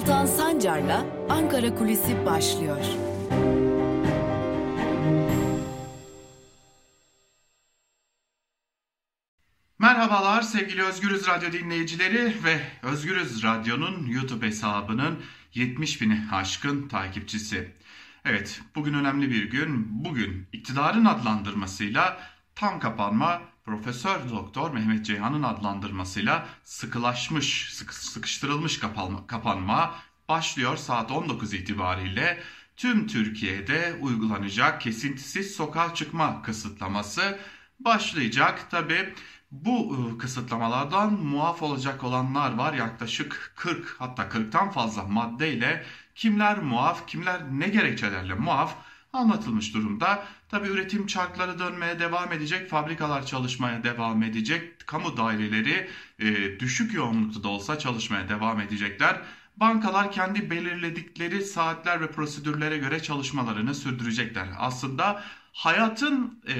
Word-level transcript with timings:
Altan 0.00 0.26
Sancar'la 0.26 1.06
Ankara 1.28 1.74
Kulisi 1.74 2.26
başlıyor. 2.26 2.84
Merhabalar 9.78 10.42
sevgili 10.42 10.82
Özgürüz 10.82 11.28
Radyo 11.28 11.52
dinleyicileri 11.52 12.34
ve 12.44 12.60
Özgürüz 12.82 13.42
Radyo'nun 13.42 14.06
YouTube 14.06 14.46
hesabının 14.46 15.22
70 15.54 16.00
bini 16.02 16.22
aşkın 16.32 16.88
takipçisi. 16.88 17.74
Evet 18.24 18.60
bugün 18.74 18.94
önemli 18.94 19.30
bir 19.30 19.50
gün. 19.50 19.86
Bugün 20.04 20.48
iktidarın 20.52 21.04
adlandırmasıyla 21.04 22.20
tam 22.54 22.80
kapanma 22.80 23.42
Profesör 23.64 24.30
Doktor 24.30 24.70
Mehmet 24.70 25.06
Ceyhan'ın 25.06 25.42
adlandırmasıyla 25.42 26.46
sıkılaşmış, 26.64 27.74
sık, 27.74 27.94
sıkıştırılmış 27.94 28.78
kapanma, 28.78 29.26
kapanma 29.26 29.94
başlıyor 30.28 30.76
saat 30.76 31.10
19 31.10 31.54
itibariyle. 31.54 32.42
Tüm 32.76 33.06
Türkiye'de 33.06 33.98
uygulanacak 34.00 34.80
kesintisiz 34.80 35.54
sokağa 35.54 35.94
çıkma 35.94 36.42
kısıtlaması 36.42 37.38
başlayacak. 37.80 38.70
Tabi 38.70 39.14
bu 39.50 39.94
ıı, 39.94 40.18
kısıtlamalardan 40.18 41.12
muaf 41.12 41.62
olacak 41.62 42.04
olanlar 42.04 42.54
var. 42.54 42.72
Yaklaşık 42.74 43.52
40 43.56 43.96
hatta 43.98 44.22
40'tan 44.22 44.70
fazla 44.70 45.04
maddeyle 45.04 45.84
kimler 46.14 46.58
muaf, 46.58 47.06
kimler 47.06 47.40
ne 47.52 47.68
gerekçelerle 47.68 48.34
muaf 48.34 48.74
anlatılmış 49.12 49.74
durumda. 49.74 50.24
Tabi 50.48 50.68
üretim 50.68 51.06
çarkları 51.06 51.58
dönmeye 51.58 51.98
devam 51.98 52.32
edecek, 52.32 52.70
fabrikalar 52.70 53.26
çalışmaya 53.26 53.84
devam 53.84 54.22
edecek, 54.22 54.86
kamu 54.86 55.16
daireleri 55.16 55.90
e, 56.18 56.60
düşük 56.60 56.94
yoğunlukta 56.94 57.42
da 57.42 57.48
olsa 57.48 57.78
çalışmaya 57.78 58.28
devam 58.28 58.60
edecekler. 58.60 59.20
Bankalar 59.56 60.12
kendi 60.12 60.50
belirledikleri 60.50 61.42
saatler 61.44 62.00
ve 62.00 62.10
prosedürlere 62.10 62.78
göre 62.78 63.02
çalışmalarını 63.02 63.74
sürdürecekler. 63.74 64.48
Aslında 64.58 65.22
hayatın 65.52 66.42
e, 66.48 66.54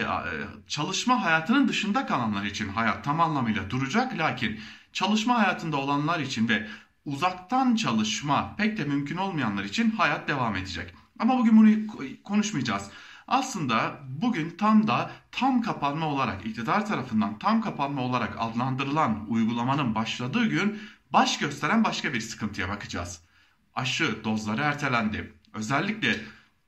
çalışma 0.68 1.24
hayatının 1.24 1.68
dışında 1.68 2.06
kalanlar 2.06 2.44
için 2.44 2.68
hayat 2.68 3.04
tam 3.04 3.20
anlamıyla 3.20 3.70
duracak 3.70 4.18
lakin 4.18 4.60
çalışma 4.92 5.38
hayatında 5.38 5.76
olanlar 5.76 6.20
için 6.20 6.48
ve 6.48 6.66
uzaktan 7.04 7.74
çalışma 7.74 8.56
pek 8.56 8.78
de 8.78 8.84
mümkün 8.84 9.16
olmayanlar 9.16 9.64
için 9.64 9.90
hayat 9.90 10.28
devam 10.28 10.56
edecek. 10.56 10.94
Ama 11.20 11.38
bugün 11.38 11.56
bunu 11.56 11.86
konuşmayacağız. 12.24 12.90
Aslında 13.28 14.00
bugün 14.08 14.50
tam 14.50 14.86
da 14.86 15.10
tam 15.32 15.62
kapanma 15.62 16.06
olarak 16.06 16.46
iktidar 16.46 16.86
tarafından 16.86 17.38
tam 17.38 17.60
kapanma 17.60 18.02
olarak 18.02 18.34
adlandırılan 18.38 19.26
uygulamanın 19.28 19.94
başladığı 19.94 20.46
gün 20.46 20.78
baş 21.12 21.38
gösteren 21.38 21.84
başka 21.84 22.14
bir 22.14 22.20
sıkıntıya 22.20 22.68
bakacağız. 22.68 23.20
Aşı 23.74 24.24
dozları 24.24 24.62
ertelendi. 24.62 25.32
Özellikle 25.54 26.16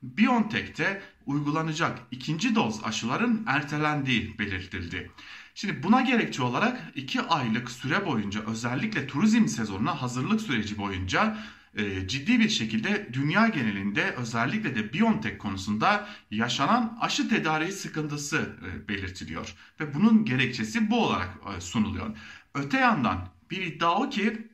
BioNTech'te 0.03 1.01
uygulanacak 1.25 1.99
ikinci 2.11 2.55
doz 2.55 2.83
aşıların 2.83 3.43
ertelendiği 3.47 4.39
belirtildi. 4.39 5.11
Şimdi 5.55 5.83
buna 5.83 6.01
gerekçe 6.01 6.43
olarak 6.43 6.91
2 6.95 7.21
aylık 7.21 7.71
süre 7.71 8.05
boyunca 8.05 8.41
özellikle 8.47 9.07
turizm 9.07 9.47
sezonuna 9.47 10.01
hazırlık 10.01 10.41
süreci 10.41 10.77
boyunca 10.77 11.37
e, 11.75 12.07
ciddi 12.07 12.39
bir 12.39 12.49
şekilde 12.49 13.13
dünya 13.13 13.47
genelinde 13.47 14.15
özellikle 14.17 14.75
de 14.75 14.93
Biontech 14.93 15.37
konusunda 15.37 16.07
yaşanan 16.31 16.97
aşı 17.01 17.29
tedariği 17.29 17.71
sıkıntısı 17.71 18.55
e, 18.65 18.87
belirtiliyor. 18.87 19.55
Ve 19.79 19.93
bunun 19.93 20.25
gerekçesi 20.25 20.89
bu 20.89 21.05
olarak 21.05 21.29
e, 21.57 21.61
sunuluyor. 21.61 22.17
Öte 22.55 22.77
yandan 22.77 23.29
bir 23.51 23.61
iddia 23.61 23.95
o 23.95 24.09
ki 24.09 24.47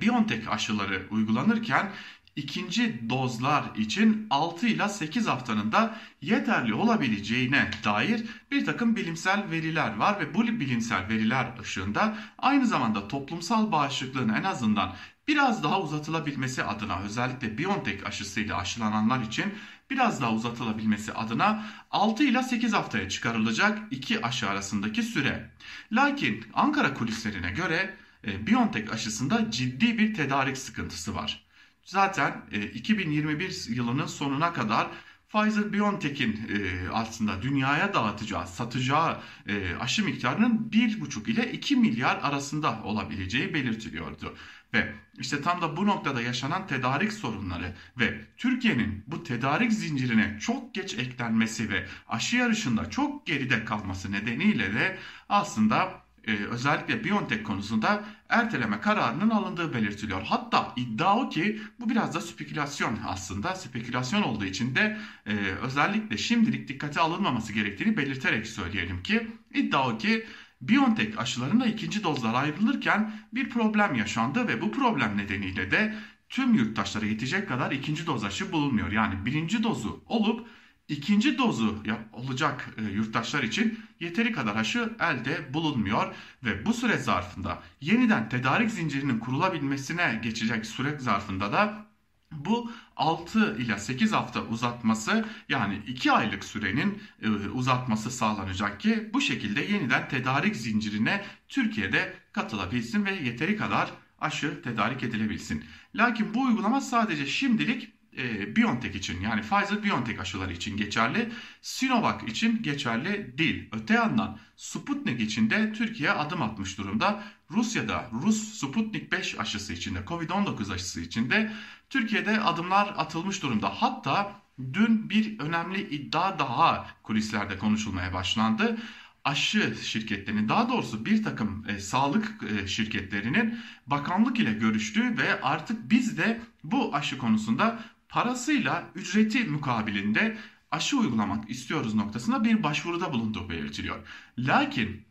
Biontech 0.00 0.48
aşıları 0.48 1.06
uygulanırken 1.10 1.92
ikinci 2.36 3.10
dozlar 3.10 3.64
için 3.76 4.26
6 4.30 4.66
ile 4.66 4.88
8 4.88 5.26
haftanın 5.26 5.72
da 5.72 5.96
yeterli 6.22 6.74
olabileceğine 6.74 7.70
dair 7.84 8.26
bir 8.50 8.64
takım 8.64 8.96
bilimsel 8.96 9.50
veriler 9.50 9.96
var 9.96 10.20
ve 10.20 10.34
bu 10.34 10.42
bilimsel 10.42 11.08
veriler 11.08 11.46
ışığında 11.60 12.16
aynı 12.38 12.66
zamanda 12.66 13.08
toplumsal 13.08 13.72
bağışıklığın 13.72 14.28
en 14.28 14.44
azından 14.44 14.94
biraz 15.28 15.64
daha 15.64 15.80
uzatılabilmesi 15.80 16.64
adına 16.64 17.00
özellikle 17.00 17.58
BioNTech 17.58 18.06
aşısıyla 18.06 18.56
aşılananlar 18.56 19.20
için 19.20 19.54
biraz 19.90 20.20
daha 20.20 20.32
uzatılabilmesi 20.32 21.12
adına 21.12 21.66
6 21.90 22.24
ile 22.24 22.42
8 22.42 22.72
haftaya 22.72 23.08
çıkarılacak 23.08 23.78
iki 23.90 24.26
aşı 24.26 24.50
arasındaki 24.50 25.02
süre. 25.02 25.50
Lakin 25.92 26.44
Ankara 26.54 26.94
kulislerine 26.94 27.50
göre 27.50 27.94
e, 28.26 28.46
BioNTech 28.46 28.92
aşısında 28.92 29.50
ciddi 29.50 29.98
bir 29.98 30.14
tedarik 30.14 30.58
sıkıntısı 30.58 31.14
var. 31.14 31.49
Zaten 31.84 32.42
2021 32.74 33.68
e, 33.70 33.74
yılının 33.74 34.06
sonuna 34.06 34.52
kadar 34.52 34.86
Pfizer-BioNTech'in 35.32 36.32
e, 36.32 36.88
aslında 36.92 37.42
dünyaya 37.42 37.94
dağıtacağı, 37.94 38.46
satacağı 38.46 39.20
e, 39.46 39.74
aşı 39.80 40.04
miktarının 40.04 40.68
1,5 40.72 41.30
ile 41.30 41.52
2 41.52 41.76
milyar 41.76 42.18
arasında 42.22 42.82
olabileceği 42.82 43.54
belirtiliyordu. 43.54 44.36
Ve 44.74 44.94
işte 45.18 45.42
tam 45.42 45.62
da 45.62 45.76
bu 45.76 45.86
noktada 45.86 46.22
yaşanan 46.22 46.66
tedarik 46.66 47.12
sorunları 47.12 47.74
ve 47.98 48.24
Türkiye'nin 48.36 49.04
bu 49.06 49.22
tedarik 49.22 49.72
zincirine 49.72 50.38
çok 50.40 50.74
geç 50.74 50.94
eklenmesi 50.94 51.70
ve 51.70 51.86
aşı 52.08 52.36
yarışında 52.36 52.90
çok 52.90 53.26
geride 53.26 53.64
kalması 53.64 54.12
nedeniyle 54.12 54.74
de 54.74 54.98
aslında 55.28 55.99
e, 56.26 56.32
özellikle 56.32 57.04
Biontech 57.04 57.42
konusunda 57.42 58.04
erteleme 58.28 58.80
kararının 58.80 59.30
alındığı 59.30 59.74
belirtiliyor. 59.74 60.22
Hatta 60.22 60.72
iddia 60.76 61.16
o 61.16 61.28
ki 61.28 61.60
bu 61.80 61.90
biraz 61.90 62.14
da 62.14 62.20
spekülasyon 62.20 62.98
aslında. 63.06 63.54
Spekülasyon 63.54 64.22
olduğu 64.22 64.44
için 64.44 64.74
de 64.74 64.98
e, 65.26 65.32
özellikle 65.62 66.16
şimdilik 66.16 66.68
dikkate 66.68 67.00
alınmaması 67.00 67.52
gerektiğini 67.52 67.96
belirterek 67.96 68.46
söyleyelim 68.46 69.02
ki 69.02 69.26
iddia 69.54 69.88
o 69.88 69.98
ki 69.98 70.26
Biontech 70.60 71.18
aşılarında 71.18 71.66
ikinci 71.66 72.02
dozlar 72.02 72.34
ayrılırken 72.34 73.12
bir 73.32 73.50
problem 73.50 73.94
yaşandı 73.94 74.48
ve 74.48 74.60
bu 74.60 74.72
problem 74.72 75.18
nedeniyle 75.18 75.70
de 75.70 75.94
tüm 76.28 76.54
yurttaşlara 76.54 77.06
yetecek 77.06 77.48
kadar 77.48 77.72
ikinci 77.72 78.06
doz 78.06 78.24
aşı 78.24 78.52
bulunmuyor. 78.52 78.92
Yani 78.92 79.26
birinci 79.26 79.62
dozu 79.62 80.04
olup 80.06 80.48
ikinci 80.90 81.38
dozu 81.38 81.82
olacak 82.12 82.70
e, 82.78 82.82
yurttaşlar 82.82 83.42
için 83.42 83.80
yeteri 84.00 84.32
kadar 84.32 84.56
aşı 84.56 84.92
elde 85.00 85.54
bulunmuyor 85.54 86.14
ve 86.44 86.66
bu 86.66 86.74
süre 86.74 86.98
zarfında 86.98 87.62
yeniden 87.80 88.28
tedarik 88.28 88.70
zincirinin 88.70 89.18
kurulabilmesine 89.18 90.20
geçecek 90.22 90.66
süre 90.66 90.98
zarfında 90.98 91.52
da 91.52 91.86
bu 92.32 92.72
6 92.96 93.56
ile 93.58 93.78
8 93.78 94.12
hafta 94.12 94.42
uzatması 94.42 95.24
yani 95.48 95.82
2 95.86 96.12
aylık 96.12 96.44
sürenin 96.44 97.02
e, 97.22 97.28
uzatması 97.30 98.10
sağlanacak 98.10 98.80
ki 98.80 99.10
bu 99.14 99.20
şekilde 99.20 99.60
yeniden 99.60 100.08
tedarik 100.08 100.56
zincirine 100.56 101.24
Türkiye'de 101.48 102.14
katılabilsin 102.32 103.04
ve 103.04 103.14
yeteri 103.14 103.56
kadar 103.56 103.90
aşı 104.20 104.62
tedarik 104.62 105.02
edilebilsin. 105.02 105.64
Lakin 105.94 106.34
bu 106.34 106.42
uygulama 106.42 106.80
sadece 106.80 107.26
şimdilik 107.26 107.99
e, 108.18 108.56
BioNTech 108.56 108.96
için 108.96 109.20
yani 109.20 109.40
Pfizer-BioNTech 109.40 110.20
aşıları 110.20 110.52
için 110.52 110.76
geçerli. 110.76 111.32
Sinovac 111.62 112.28
için 112.28 112.62
geçerli 112.62 113.38
değil. 113.38 113.68
Öte 113.72 113.94
yandan 113.94 114.38
Sputnik 114.56 115.20
için 115.20 115.50
de 115.50 115.72
Türkiye 115.72 116.10
adım 116.10 116.42
atmış 116.42 116.78
durumda. 116.78 117.22
Rusya'da 117.50 118.10
Rus 118.12 118.54
Sputnik 118.54 119.12
5 119.12 119.38
aşısı 119.38 119.72
için 119.72 119.94
de 119.94 119.98
Covid-19 119.98 120.74
aşısı 120.74 121.00
için 121.00 121.30
de 121.30 121.52
Türkiye'de 121.90 122.40
adımlar 122.40 122.94
atılmış 122.96 123.42
durumda. 123.42 123.68
Hatta 123.68 124.32
dün 124.72 125.10
bir 125.10 125.38
önemli 125.38 125.88
iddia 125.88 126.38
daha 126.38 126.86
kulislerde 127.02 127.58
konuşulmaya 127.58 128.12
başlandı 128.14 128.76
aşı 129.24 129.74
şirketlerinin 129.82 130.48
daha 130.48 130.68
doğrusu 130.68 131.06
bir 131.06 131.22
takım 131.22 131.64
e, 131.68 131.78
sağlık 131.78 132.40
e, 132.42 132.66
şirketlerinin 132.66 133.58
bakanlık 133.86 134.38
ile 134.38 134.52
görüştüğü 134.52 135.18
ve 135.18 135.40
artık 135.42 135.90
biz 135.90 136.18
de 136.18 136.40
bu 136.64 136.94
aşı 136.94 137.18
konusunda 137.18 137.78
parasıyla 138.10 138.84
ücreti 138.94 139.44
mukabilinde 139.44 140.36
aşı 140.70 140.98
uygulamak 140.98 141.50
istiyoruz 141.50 141.94
noktasında 141.94 142.44
bir 142.44 142.62
başvuruda 142.62 143.12
bulunduğu 143.12 143.50
belirtiliyor. 143.50 143.96
Lakin 144.38 145.04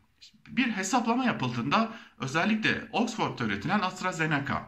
bir 0.48 0.70
hesaplama 0.70 1.24
yapıldığında 1.24 1.92
özellikle 2.18 2.88
Oxford'da 2.92 3.44
üretilen 3.44 3.80
AstraZeneca, 3.80 4.62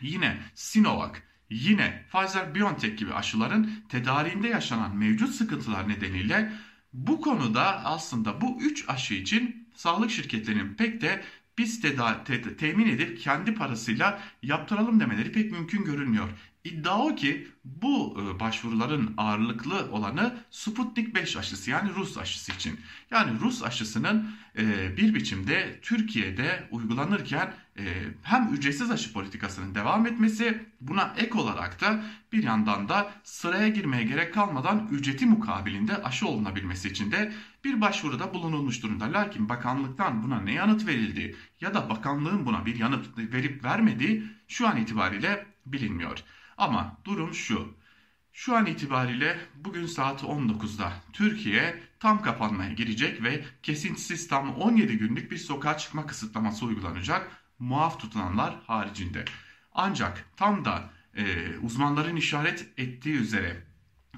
yine 0.00 0.36
Sinovac, 0.54 1.12
yine 1.50 2.04
Pfizer-BioNTech 2.12 2.96
gibi 2.96 3.14
aşıların 3.14 3.70
tedariğinde 3.88 4.48
yaşanan 4.48 4.96
mevcut 4.96 5.30
sıkıntılar 5.30 5.88
nedeniyle 5.88 6.52
bu 6.92 7.20
konuda 7.20 7.84
aslında 7.84 8.40
bu 8.40 8.58
3 8.60 8.88
aşı 8.88 9.14
için 9.14 9.68
sağlık 9.74 10.10
şirketlerinin 10.10 10.74
pek 10.74 11.00
de 11.00 11.22
biz 11.58 11.80
teda 11.80 12.24
te 12.24 12.56
temin 12.56 12.88
edip 12.88 13.20
kendi 13.20 13.54
parasıyla 13.54 14.20
yaptıralım 14.42 15.00
demeleri 15.00 15.32
pek 15.32 15.52
mümkün 15.52 15.84
görünmüyor. 15.84 16.28
İddia 16.64 16.98
o 16.98 17.14
ki 17.14 17.48
bu 17.64 18.18
e, 18.20 18.40
başvuruların 18.40 19.14
ağırlıklı 19.16 19.90
olanı 19.92 20.36
Sputnik 20.50 21.14
5 21.14 21.36
aşısı 21.36 21.70
yani 21.70 21.94
Rus 21.94 22.18
aşısı 22.18 22.52
için. 22.52 22.80
Yani 23.10 23.40
Rus 23.40 23.62
aşısının 23.62 24.30
e, 24.58 24.96
bir 24.96 25.14
biçimde 25.14 25.78
Türkiye'de 25.82 26.68
uygulanırken 26.70 27.54
e, 27.78 27.84
hem 28.22 28.54
ücretsiz 28.54 28.90
aşı 28.90 29.12
politikasının 29.12 29.74
devam 29.74 30.06
etmesi 30.06 30.66
buna 30.80 31.14
ek 31.18 31.38
olarak 31.38 31.80
da 31.80 32.04
bir 32.32 32.42
yandan 32.42 32.88
da 32.88 33.10
sıraya 33.24 33.68
girmeye 33.68 34.02
gerek 34.02 34.34
kalmadan 34.34 34.88
ücreti 34.90 35.26
mukabilinde 35.26 36.02
aşı 36.02 36.28
olunabilmesi 36.28 36.88
için 36.88 37.12
de 37.12 37.32
bir 37.64 37.80
başvuruda 37.80 38.34
bulunulmuş 38.34 38.82
durumda. 38.82 39.12
Lakin 39.12 39.48
bakanlıktan 39.48 40.22
buna 40.22 40.40
ne 40.40 40.52
yanıt 40.52 40.86
verildi 40.86 41.36
ya 41.60 41.74
da 41.74 41.90
bakanlığın 41.90 42.46
buna 42.46 42.66
bir 42.66 42.76
yanıt 42.76 43.18
verip 43.18 43.64
vermediği 43.64 44.24
şu 44.48 44.68
an 44.68 44.76
itibariyle 44.76 45.46
bilinmiyor. 45.66 46.24
Ama 46.58 46.96
durum 47.04 47.34
şu. 47.34 47.74
Şu 48.32 48.56
an 48.56 48.66
itibariyle 48.66 49.38
bugün 49.54 49.86
saat 49.86 50.22
19'da 50.22 50.92
Türkiye 51.12 51.82
tam 52.00 52.22
kapanmaya 52.22 52.72
girecek 52.72 53.22
ve 53.22 53.44
kesintisiz 53.62 54.28
tam 54.28 54.54
17 54.54 54.98
günlük 54.98 55.30
bir 55.30 55.36
sokağa 55.36 55.78
çıkma 55.78 56.06
kısıtlaması 56.06 56.66
uygulanacak 56.66 57.30
muaf 57.58 58.00
tutulanlar 58.00 58.54
haricinde. 58.66 59.24
Ancak 59.74 60.24
tam 60.36 60.64
da 60.64 60.90
e, 61.14 61.56
uzmanların 61.62 62.16
işaret 62.16 62.68
ettiği 62.76 63.14
üzere 63.14 63.66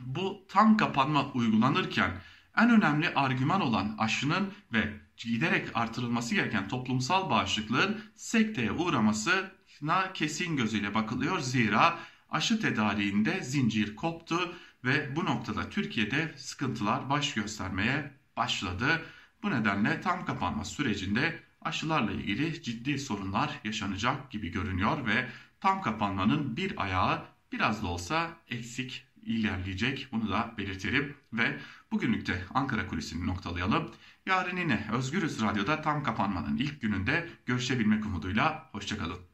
bu 0.01 0.47
tam 0.49 0.77
kapanma 0.77 1.33
uygulanırken 1.33 2.11
en 2.57 2.71
önemli 2.71 3.15
argüman 3.15 3.61
olan 3.61 3.95
aşının 3.99 4.53
ve 4.73 4.93
giderek 5.17 5.69
artırılması 5.75 6.35
gereken 6.35 6.69
toplumsal 6.69 7.31
bağışıklığın 7.31 8.01
sekteye 8.17 8.73
uğramasına 8.73 10.13
kesin 10.15 10.57
gözüyle 10.57 10.95
bakılıyor. 10.95 11.41
Zira 11.41 11.99
aşı 12.31 12.61
tedariğinde 12.61 13.43
zincir 13.43 13.97
koptu 13.97 14.55
ve 14.85 15.17
bu 15.17 15.25
noktada 15.25 15.71
Türkiye'de 15.71 16.35
sıkıntılar 16.37 17.11
baş 17.11 17.35
göstermeye 17.35 18.11
başladı. 18.37 19.03
Bu 19.43 19.51
nedenle 19.51 20.01
tam 20.01 20.25
kapanma 20.25 20.65
sürecinde 20.65 21.41
aşılarla 21.63 22.13
ilgili 22.13 22.63
ciddi 22.63 22.99
sorunlar 22.99 23.61
yaşanacak 23.65 24.31
gibi 24.31 24.49
görünüyor 24.49 25.07
ve 25.07 25.29
tam 25.61 25.83
kapanmanın 25.83 26.57
bir 26.57 26.83
ayağı 26.83 27.25
biraz 27.53 27.83
da 27.83 27.87
olsa 27.87 28.31
eksik 28.49 29.07
ilerleyecek. 29.23 30.09
Bunu 30.13 30.31
da 30.31 30.55
belirtelim 30.59 31.17
ve 31.33 31.59
bugünlük 31.93 32.27
de 32.27 32.45
Ankara 32.55 32.89
Kulisi'ni 32.89 33.27
noktalayalım. 33.27 33.91
Yarın 34.27 34.57
yine 34.57 34.87
Özgürüz 34.93 35.43
Radyo'da 35.43 35.83
tam 35.83 36.03
kapanmanın 36.03 36.57
ilk 36.57 36.81
gününde 36.81 37.29
görüşebilmek 37.47 38.07
umuduyla. 38.07 38.69
Hoşçakalın. 38.73 39.30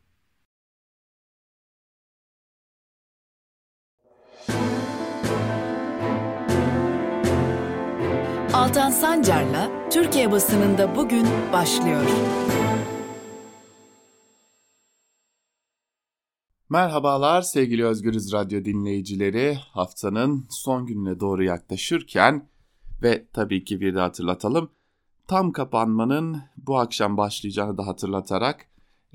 Altan 8.57 8.91
Sancar'la 8.91 9.91
Türkiye 9.91 10.33
basınında 10.33 10.97
bugün 10.97 11.27
başlıyor. 11.53 12.03
Merhabalar 16.69 17.43
sevgili 17.43 17.85
Özgürüz 17.85 18.33
Radyo 18.33 18.65
dinleyicileri. 18.65 19.55
Haftanın 19.55 20.47
son 20.51 20.87
gününe 20.87 21.21
doğru 21.21 21.45
yaklaşırken 21.45 22.49
ve 23.03 23.27
tabii 23.33 23.65
ki 23.65 23.81
bir 23.81 23.95
de 23.95 24.01
hatırlatalım. 24.01 24.71
Tam 25.29 25.53
kapanmanın 25.53 26.43
bu 26.57 26.79
akşam 26.79 27.17
başlayacağını 27.17 27.79
da 27.79 27.87
hatırlatarak 27.87 28.67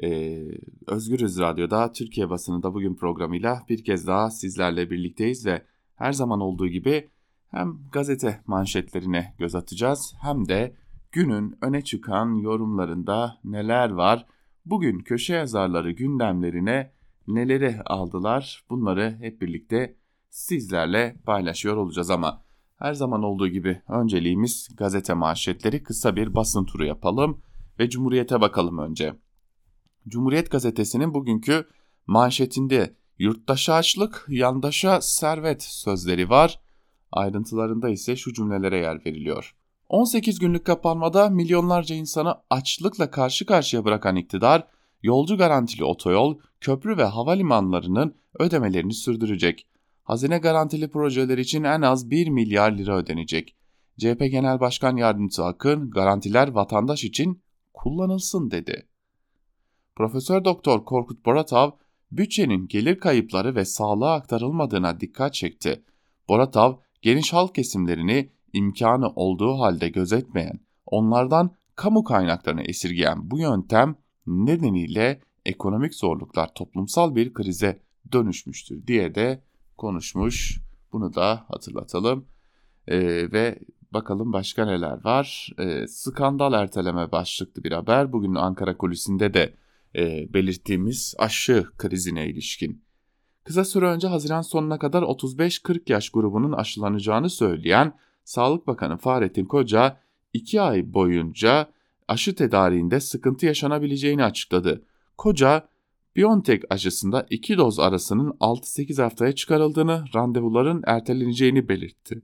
e, 0.03 0.39
Özgürüz 0.87 1.39
Radyo'da 1.39 1.91
Türkiye 1.91 2.29
basınında 2.29 2.73
bugün 2.73 2.95
programıyla 2.95 3.63
bir 3.69 3.83
kez 3.83 4.07
daha 4.07 4.31
sizlerle 4.31 4.89
birlikteyiz 4.89 5.45
ve 5.45 5.65
her 5.95 6.11
zaman 6.11 6.39
olduğu 6.39 6.67
gibi 6.67 7.10
hem 7.51 7.79
gazete 7.91 8.41
manşetlerine 8.47 9.35
göz 9.37 9.55
atacağız 9.55 10.13
hem 10.21 10.47
de 10.47 10.75
günün 11.11 11.57
öne 11.61 11.81
çıkan 11.81 12.35
yorumlarında 12.35 13.39
neler 13.43 13.89
var, 13.89 14.25
bugün 14.65 14.99
köşe 14.99 15.33
yazarları 15.33 15.91
gündemlerine 15.91 16.93
neleri 17.27 17.81
aldılar 17.85 18.65
bunları 18.69 19.17
hep 19.19 19.41
birlikte 19.41 19.95
sizlerle 20.29 21.15
paylaşıyor 21.25 21.77
olacağız 21.77 22.09
ama 22.09 22.43
her 22.77 22.93
zaman 22.93 23.23
olduğu 23.23 23.47
gibi 23.47 23.81
önceliğimiz 23.87 24.69
gazete 24.77 25.13
manşetleri 25.13 25.83
kısa 25.83 26.15
bir 26.15 26.35
basın 26.35 26.65
turu 26.65 26.85
yapalım 26.85 27.41
ve 27.79 27.89
Cumhuriyet'e 27.89 28.41
bakalım 28.41 28.77
önce. 28.77 29.15
Cumhuriyet 30.07 30.51
gazetesinin 30.51 31.13
bugünkü 31.13 31.67
manşetinde 32.07 32.95
yurttaşa 33.19 33.73
açlık, 33.73 34.25
yandaşa 34.29 35.01
servet 35.01 35.63
sözleri 35.63 36.29
var. 36.29 36.60
Ayrıntılarında 37.11 37.89
ise 37.89 38.15
şu 38.15 38.33
cümlelere 38.33 38.77
yer 38.77 39.05
veriliyor. 39.05 39.55
18 39.89 40.39
günlük 40.39 40.65
kapanmada 40.65 41.29
milyonlarca 41.29 41.95
insanı 41.95 42.35
açlıkla 42.49 43.11
karşı 43.11 43.45
karşıya 43.45 43.85
bırakan 43.85 44.15
iktidar, 44.15 44.67
yolcu 45.03 45.37
garantili 45.37 45.83
otoyol, 45.83 46.39
köprü 46.61 46.97
ve 46.97 47.03
havalimanlarının 47.03 48.15
ödemelerini 48.39 48.93
sürdürecek. 48.93 49.67
Hazine 50.03 50.37
garantili 50.37 50.91
projeler 50.91 51.37
için 51.37 51.63
en 51.63 51.81
az 51.81 52.09
1 52.09 52.27
milyar 52.27 52.71
lira 52.71 52.97
ödenecek. 52.97 53.55
CHP 53.97 54.19
Genel 54.19 54.59
Başkan 54.59 54.97
Yardımcısı 54.97 55.45
Akın, 55.45 55.91
garantiler 55.91 56.47
vatandaş 56.47 57.03
için 57.03 57.41
kullanılsın 57.73 58.51
dedi. 58.51 58.87
Profesör 59.95 60.45
Doktor 60.45 60.85
Korkut 60.85 61.25
Boratav, 61.25 61.71
bütçenin 62.11 62.67
gelir 62.67 62.99
kayıpları 62.99 63.55
ve 63.55 63.65
sağlığa 63.65 64.13
aktarılmadığına 64.13 64.99
dikkat 64.99 65.33
çekti. 65.33 65.83
Boratav, 66.29 66.77
geniş 67.01 67.33
halk 67.33 67.55
kesimlerini 67.55 68.29
imkanı 68.53 69.09
olduğu 69.09 69.59
halde 69.59 69.89
gözetmeyen, 69.89 70.59
onlardan 70.85 71.55
kamu 71.75 72.03
kaynaklarını 72.03 72.61
esirgeyen 72.61 73.31
bu 73.31 73.39
yöntem 73.39 73.95
nedeniyle 74.27 75.21
ekonomik 75.45 75.95
zorluklar 75.95 76.53
toplumsal 76.53 77.15
bir 77.15 77.33
krize 77.33 77.81
dönüşmüştür 78.11 78.87
diye 78.87 79.15
de 79.15 79.43
konuşmuş. 79.77 80.61
Bunu 80.93 81.15
da 81.15 81.45
hatırlatalım. 81.47 82.25
Ee, 82.87 83.31
ve 83.31 83.59
bakalım 83.91 84.33
başka 84.33 84.65
neler 84.65 85.05
var. 85.05 85.49
Ee, 85.59 85.87
skandal 85.87 86.53
erteleme 86.53 87.11
başlıklı 87.11 87.63
bir 87.63 87.71
haber. 87.71 88.11
Bugün 88.11 88.35
Ankara 88.35 88.77
kulisinde 88.77 89.33
de 89.33 89.53
e, 89.95 90.33
belirttiğimiz 90.33 91.15
aşı 91.17 91.65
krizine 91.77 92.27
ilişkin. 92.27 92.83
Kısa 93.43 93.65
süre 93.65 93.85
önce 93.85 94.07
Haziran 94.07 94.41
sonuna 94.41 94.79
kadar 94.79 95.03
35-40 95.03 95.91
yaş 95.91 96.09
grubunun 96.09 96.51
aşılanacağını 96.51 97.29
söyleyen 97.29 97.93
Sağlık 98.23 98.67
Bakanı 98.67 98.97
Fahrettin 98.97 99.45
Koca 99.45 99.97
2 100.33 100.61
ay 100.61 100.93
boyunca 100.93 101.69
aşı 102.07 102.35
tedariğinde 102.35 102.99
sıkıntı 102.99 103.45
yaşanabileceğini 103.45 104.23
açıkladı. 104.23 104.85
Koca, 105.17 105.67
BioNTech 106.15 106.63
aşısında 106.69 107.25
2 107.29 107.57
doz 107.57 107.79
arasının 107.79 108.29
6-8 108.29 109.01
haftaya 109.01 109.31
çıkarıldığını, 109.31 110.03
randevuların 110.15 110.83
erteleneceğini 110.87 111.69
belirtti. 111.69 112.21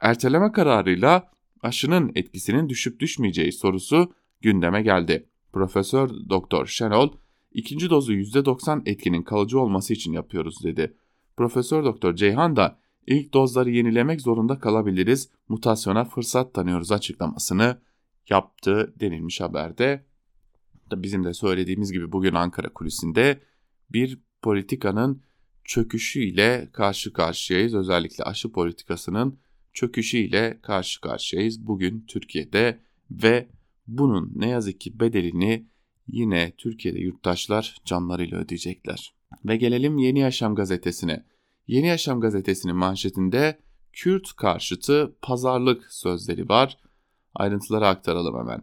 Erteleme 0.00 0.52
kararıyla 0.52 1.30
aşının 1.62 2.12
etkisinin 2.14 2.68
düşüp 2.68 3.00
düşmeyeceği 3.00 3.52
sorusu 3.52 4.12
gündeme 4.40 4.82
geldi. 4.82 5.28
Profesör 5.52 6.10
Doktor 6.28 6.66
Şenol, 6.66 7.12
ikinci 7.58 7.90
dozu 7.90 8.12
%90 8.12 8.82
etkinin 8.86 9.22
kalıcı 9.22 9.60
olması 9.60 9.92
için 9.92 10.12
yapıyoruz 10.12 10.64
dedi. 10.64 10.96
Profesör 11.36 11.84
Doktor 11.84 12.14
Ceyhan 12.14 12.56
da 12.56 12.78
ilk 13.06 13.34
dozları 13.34 13.70
yenilemek 13.70 14.20
zorunda 14.20 14.58
kalabiliriz, 14.58 15.30
mutasyona 15.48 16.04
fırsat 16.04 16.54
tanıyoruz 16.54 16.92
açıklamasını 16.92 17.80
yaptı 18.30 18.94
denilmiş 19.00 19.40
haberde. 19.40 20.04
Bizim 20.92 21.24
de 21.24 21.34
söylediğimiz 21.34 21.92
gibi 21.92 22.12
bugün 22.12 22.34
Ankara 22.34 22.72
kulisinde 22.72 23.40
bir 23.90 24.18
politikanın 24.42 25.22
çöküşüyle 25.64 26.68
karşı 26.72 27.12
karşıyayız. 27.12 27.74
Özellikle 27.74 28.24
aşı 28.24 28.52
politikasının 28.52 29.38
çöküşüyle 29.72 30.58
karşı 30.62 31.00
karşıyayız 31.00 31.66
bugün 31.66 32.04
Türkiye'de 32.08 32.80
ve 33.10 33.48
bunun 33.86 34.32
ne 34.34 34.48
yazık 34.48 34.80
ki 34.80 35.00
bedelini 35.00 35.66
yine 36.08 36.52
Türkiye'de 36.58 36.98
yurttaşlar 36.98 37.76
canlarıyla 37.84 38.38
ödeyecekler. 38.38 39.14
Ve 39.44 39.56
gelelim 39.56 39.98
Yeni 39.98 40.18
Yaşam 40.18 40.54
gazetesine. 40.54 41.24
Yeni 41.66 41.86
Yaşam 41.86 42.20
gazetesinin 42.20 42.76
manşetinde 42.76 43.58
Kürt 43.92 44.32
karşıtı 44.36 45.16
pazarlık 45.22 45.92
sözleri 45.92 46.48
var. 46.48 46.78
Ayrıntıları 47.34 47.86
aktaralım 47.86 48.38
hemen. 48.38 48.62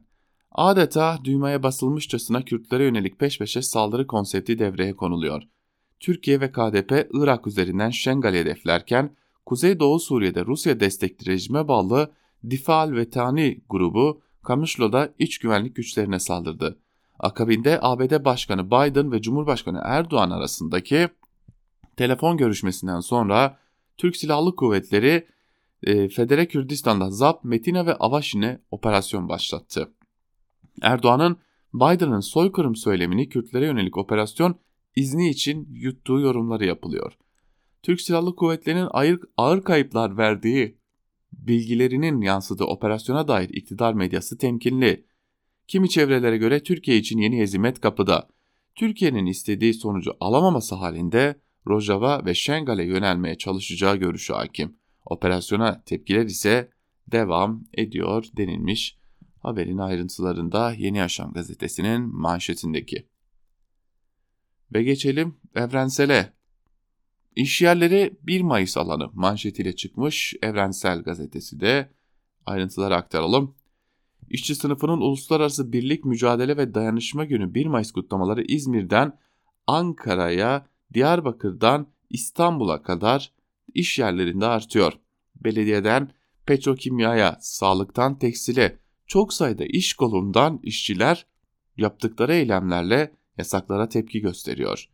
Adeta 0.52 1.20
düğmeye 1.24 1.64
basılmışçasına 1.64 2.46
Kürtlere 2.46 2.84
yönelik 2.84 3.20
peş 3.20 3.40
peşe 3.40 3.62
saldırı 3.62 4.08
konsepti 4.08 4.60
devreye 4.60 4.96
konuluyor. 4.96 5.44
Türkiye 6.00 6.42
ve 6.42 6.52
KDP 6.52 7.08
Irak 7.14 7.48
üzerinden 7.48 7.90
Şengal'i 7.90 8.38
hedeflerken 8.38 9.16
Kuzeydoğu 9.46 10.00
Suriye'de 10.00 10.46
Rusya 10.46 10.80
destekli 10.80 11.32
rejime 11.32 11.68
bağlı 11.68 12.12
Difal 12.50 12.92
ve 12.92 13.10
Tani 13.10 13.62
grubu 13.70 14.22
Kamışlo'da 14.44 15.14
iç 15.20 15.38
güvenlik 15.38 15.76
güçlerine 15.76 16.20
saldırdı. 16.20 16.80
Akabinde 17.20 17.80
ABD 17.82 18.26
Başkanı 18.26 18.68
Biden 18.68 19.12
ve 19.12 19.22
Cumhurbaşkanı 19.22 19.82
Erdoğan 19.84 20.30
arasındaki 20.30 21.10
Telefon 21.98 22.38
görüşmesinden 22.38 23.00
sonra 23.00 23.60
Türk 23.98 24.18
Silahlı 24.18 24.56
Kuvvetleri 24.56 25.28
e, 25.84 26.10
Federe 26.10 26.48
Kürdistan'da 26.48 27.12
ZAP, 27.12 27.44
Metina 27.44 27.86
ve 27.86 27.96
Avaşin'e 27.96 28.60
operasyon 28.72 29.30
başlattı. 29.30 29.92
Erdoğan'ın 30.82 31.38
Biden'ın 31.74 32.20
soykırım 32.20 32.76
söylemini 32.76 33.30
Kürtlere 33.30 33.66
yönelik 33.66 33.98
operasyon 33.98 34.56
izni 34.96 35.30
için 35.30 35.68
yuttuğu 35.72 36.20
yorumları 36.20 36.66
yapılıyor. 36.66 37.18
Türk 37.84 38.02
Silahlı 38.02 38.36
Kuvvetleri'nin 38.36 38.88
ağır, 38.92 39.20
ağır 39.38 39.64
kayıplar 39.64 40.18
verdiği 40.18 40.78
bilgilerinin 41.34 42.22
yansıdığı 42.22 42.64
operasyona 42.64 43.28
dair 43.28 43.50
iktidar 43.50 43.94
medyası 43.94 44.38
temkinli. 44.38 45.06
Kimi 45.68 45.90
çevrelere 45.90 46.38
göre 46.38 46.64
Türkiye 46.64 46.98
için 46.98 47.20
yeni 47.20 47.38
hezimet 47.38 47.82
kapıda. 47.82 48.30
Türkiye'nin 48.76 49.26
istediği 49.26 49.74
sonucu 49.74 50.12
alamaması 50.20 50.76
halinde 50.76 51.40
Rojava 51.68 52.26
ve 52.26 52.34
Şengal'e 52.34 52.84
yönelmeye 52.84 53.38
çalışacağı 53.38 53.96
görüşü 53.96 54.34
hakim. 54.34 54.76
Operasyona 55.06 55.84
tepkiler 55.84 56.26
ise 56.26 56.70
devam 57.12 57.64
ediyor 57.74 58.26
denilmiş 58.38 58.98
haberin 59.46 59.78
ayrıntılarında 59.78 60.74
Yeni 60.74 60.98
Yaşam 60.98 61.34
gazetesinin 61.34 62.02
manşetindeki. 62.02 63.08
Ve 64.74 64.84
geçelim 64.84 65.36
evrensele. 65.56 66.34
İş 67.36 67.62
yerleri 67.62 68.18
1 68.24 68.42
Mayıs 68.42 68.78
alanı 68.78 69.10
manşetiyle 69.14 69.76
çıkmış 69.76 70.36
Evrensel 70.42 71.02
Gazetesi 71.02 71.60
de 71.60 71.90
ayrıntıları 72.46 72.96
aktaralım. 72.96 73.56
İşçi 74.30 74.56
sınıfının 74.56 75.02
Uluslararası 75.02 75.74
Birlik 75.74 76.06
Mücadele 76.06 76.58
ve 76.58 76.74
Dayanışma 76.74 77.26
Günü 77.26 77.54
1 77.54 77.66
Mayıs 77.66 77.92
kutlamaları 77.92 78.44
İzmir'den 78.44 79.20
Ankara'ya, 79.68 80.66
Diyarbakır'dan 80.94 81.88
İstanbul'a 82.10 82.82
kadar 82.82 83.32
iş 83.74 84.00
yerlerinde 84.00 84.46
artıyor. 84.46 84.94
Belediyeden 85.36 86.12
petrokimyaya, 86.46 87.38
sağlıktan 87.42 88.20
tekstile 88.20 88.80
çok 89.08 89.34
sayıda 89.34 89.66
iş 89.66 89.94
kolundan 89.94 90.60
işçiler 90.64 91.26
yaptıkları 91.78 92.34
eylemlerle 92.34 93.12
yasaklara 93.38 93.90
tepki 93.90 94.20
gösteriyor. 94.20 94.90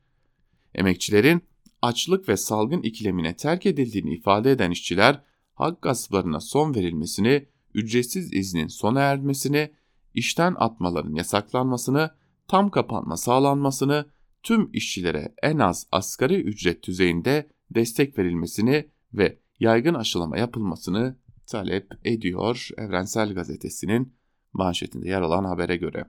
Emekçilerin 0.75 1.41
açlık 1.81 2.29
ve 2.29 2.37
salgın 2.37 2.81
ikilemine 2.81 3.35
terk 3.35 3.65
edildiğini 3.65 4.13
ifade 4.13 4.51
eden 4.51 4.71
işçiler 4.71 5.21
hak 5.53 5.81
gasplarına 5.81 6.39
son 6.39 6.75
verilmesini, 6.75 7.45
ücretsiz 7.73 8.33
iznin 8.33 8.67
sona 8.67 9.01
ermesini, 9.01 9.71
işten 10.13 10.55
atmaların 10.57 11.13
yasaklanmasını, 11.13 12.11
tam 12.47 12.69
kapanma 12.69 13.17
sağlanmasını, 13.17 14.05
tüm 14.43 14.69
işçilere 14.73 15.33
en 15.43 15.59
az 15.59 15.87
asgari 15.91 16.41
ücret 16.41 16.83
düzeyinde 16.83 17.49
destek 17.71 18.17
verilmesini 18.17 18.89
ve 19.13 19.39
yaygın 19.59 19.93
aşılama 19.93 20.37
yapılmasını 20.37 21.17
talep 21.47 21.91
ediyor 22.03 22.69
Evrensel 22.77 23.33
Gazetesi'nin 23.33 24.13
manşetinde 24.53 25.09
yer 25.09 25.21
alan 25.21 25.43
habere 25.43 25.77
göre. 25.77 26.05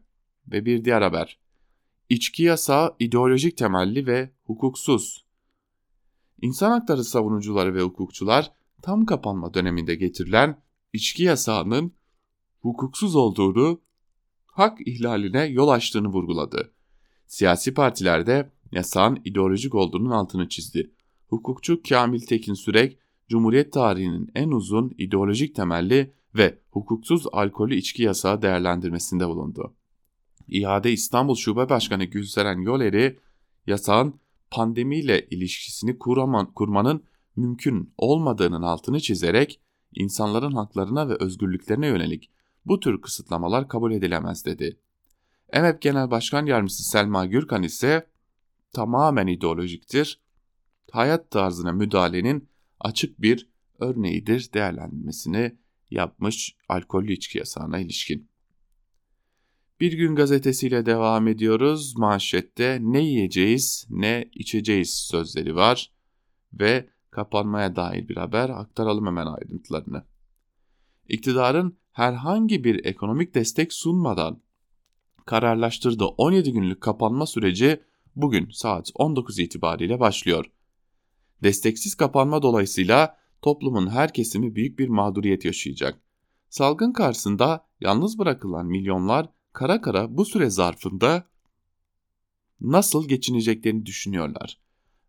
Ve 0.46 0.64
bir 0.64 0.84
diğer 0.84 1.02
haber. 1.02 1.38
İçki 2.08 2.42
yasağı 2.42 2.94
ideolojik 2.98 3.56
temelli 3.56 4.06
ve 4.06 4.30
hukuksuz. 4.44 5.26
İnsan 6.42 6.70
hakları 6.70 7.04
savunucuları 7.04 7.74
ve 7.74 7.82
hukukçular 7.82 8.52
tam 8.82 9.06
kapanma 9.06 9.54
döneminde 9.54 9.94
getirilen 9.94 10.62
içki 10.92 11.22
yasağının 11.22 11.92
hukuksuz 12.60 13.16
olduğunu, 13.16 13.80
hak 14.46 14.78
ihlaline 14.86 15.44
yol 15.44 15.68
açtığını 15.68 16.08
vurguladı. 16.08 16.72
Siyasi 17.26 17.74
partilerde 17.74 18.52
yasağın 18.72 19.20
ideolojik 19.24 19.74
olduğunun 19.74 20.10
altını 20.10 20.48
çizdi. 20.48 20.90
Hukukçu 21.28 21.82
Kamil 21.88 22.20
Tekin 22.20 22.54
Sürek, 22.54 22.98
Cumhuriyet 23.28 23.72
tarihinin 23.72 24.30
en 24.34 24.50
uzun 24.50 24.94
ideolojik 24.98 25.54
temelli 25.54 26.12
ve 26.34 26.58
hukuksuz 26.70 27.26
alkolü 27.32 27.74
içki 27.74 28.02
yasağı 28.02 28.42
değerlendirmesinde 28.42 29.28
bulundu. 29.28 29.74
İade 30.48 30.92
İstanbul 30.92 31.34
Şube 31.34 31.68
Başkanı 31.68 32.04
Gülseren 32.04 32.60
Yoleri, 32.60 33.18
yasağın 33.66 34.20
pandemiyle 34.50 35.26
ilişkisini 35.30 35.98
kuraman, 35.98 36.52
kurmanın 36.52 37.04
mümkün 37.36 37.94
olmadığının 37.98 38.62
altını 38.62 39.00
çizerek 39.00 39.60
insanların 39.94 40.52
haklarına 40.52 41.08
ve 41.08 41.14
özgürlüklerine 41.14 41.86
yönelik 41.86 42.30
bu 42.66 42.80
tür 42.80 43.00
kısıtlamalar 43.00 43.68
kabul 43.68 43.92
edilemez 43.92 44.44
dedi. 44.44 44.78
EMEP 45.52 45.82
Genel 45.82 46.10
Başkan 46.10 46.46
Yardımcısı 46.46 46.90
Selma 46.90 47.26
Gürkan 47.26 47.62
ise 47.62 48.06
tamamen 48.72 49.26
ideolojiktir, 49.26 50.20
hayat 50.90 51.30
tarzına 51.30 51.72
müdahalenin 51.72 52.48
açık 52.80 53.22
bir 53.22 53.48
örneğidir 53.78 54.52
değerlendirmesini 54.52 55.56
yapmış 55.90 56.56
alkollü 56.68 57.12
içki 57.12 57.38
yasağına 57.38 57.78
ilişkin. 57.78 58.28
Bir 59.80 59.92
gün 59.92 60.14
gazetesiyle 60.14 60.86
devam 60.86 61.28
ediyoruz. 61.28 61.96
Manşette 61.96 62.78
ne 62.80 63.00
yiyeceğiz 63.00 63.86
ne 63.90 64.28
içeceğiz 64.32 64.94
sözleri 64.94 65.54
var 65.54 65.92
ve 66.52 66.88
kapanmaya 67.12 67.76
dair 67.76 68.08
bir 68.08 68.16
haber 68.16 68.48
aktaralım 68.48 69.06
hemen 69.06 69.26
ayrıntılarını. 69.26 70.04
İktidarın 71.08 71.78
herhangi 71.92 72.64
bir 72.64 72.84
ekonomik 72.84 73.34
destek 73.34 73.72
sunmadan 73.72 74.42
kararlaştırdığı 75.26 76.06
17 76.06 76.52
günlük 76.52 76.80
kapanma 76.80 77.26
süreci 77.26 77.82
bugün 78.16 78.50
saat 78.50 78.90
19 78.94 79.38
itibariyle 79.38 80.00
başlıyor. 80.00 80.44
Desteksiz 81.42 81.94
kapanma 81.94 82.42
dolayısıyla 82.42 83.16
toplumun 83.42 83.90
her 83.90 84.12
kesimi 84.12 84.54
büyük 84.54 84.78
bir 84.78 84.88
mağduriyet 84.88 85.44
yaşayacak. 85.44 86.00
Salgın 86.48 86.92
karşısında 86.92 87.66
yalnız 87.80 88.18
bırakılan 88.18 88.66
milyonlar 88.66 89.28
kara 89.52 89.80
kara 89.80 90.16
bu 90.16 90.24
süre 90.24 90.50
zarfında 90.50 91.24
nasıl 92.60 93.08
geçineceklerini 93.08 93.86
düşünüyorlar. 93.86 94.58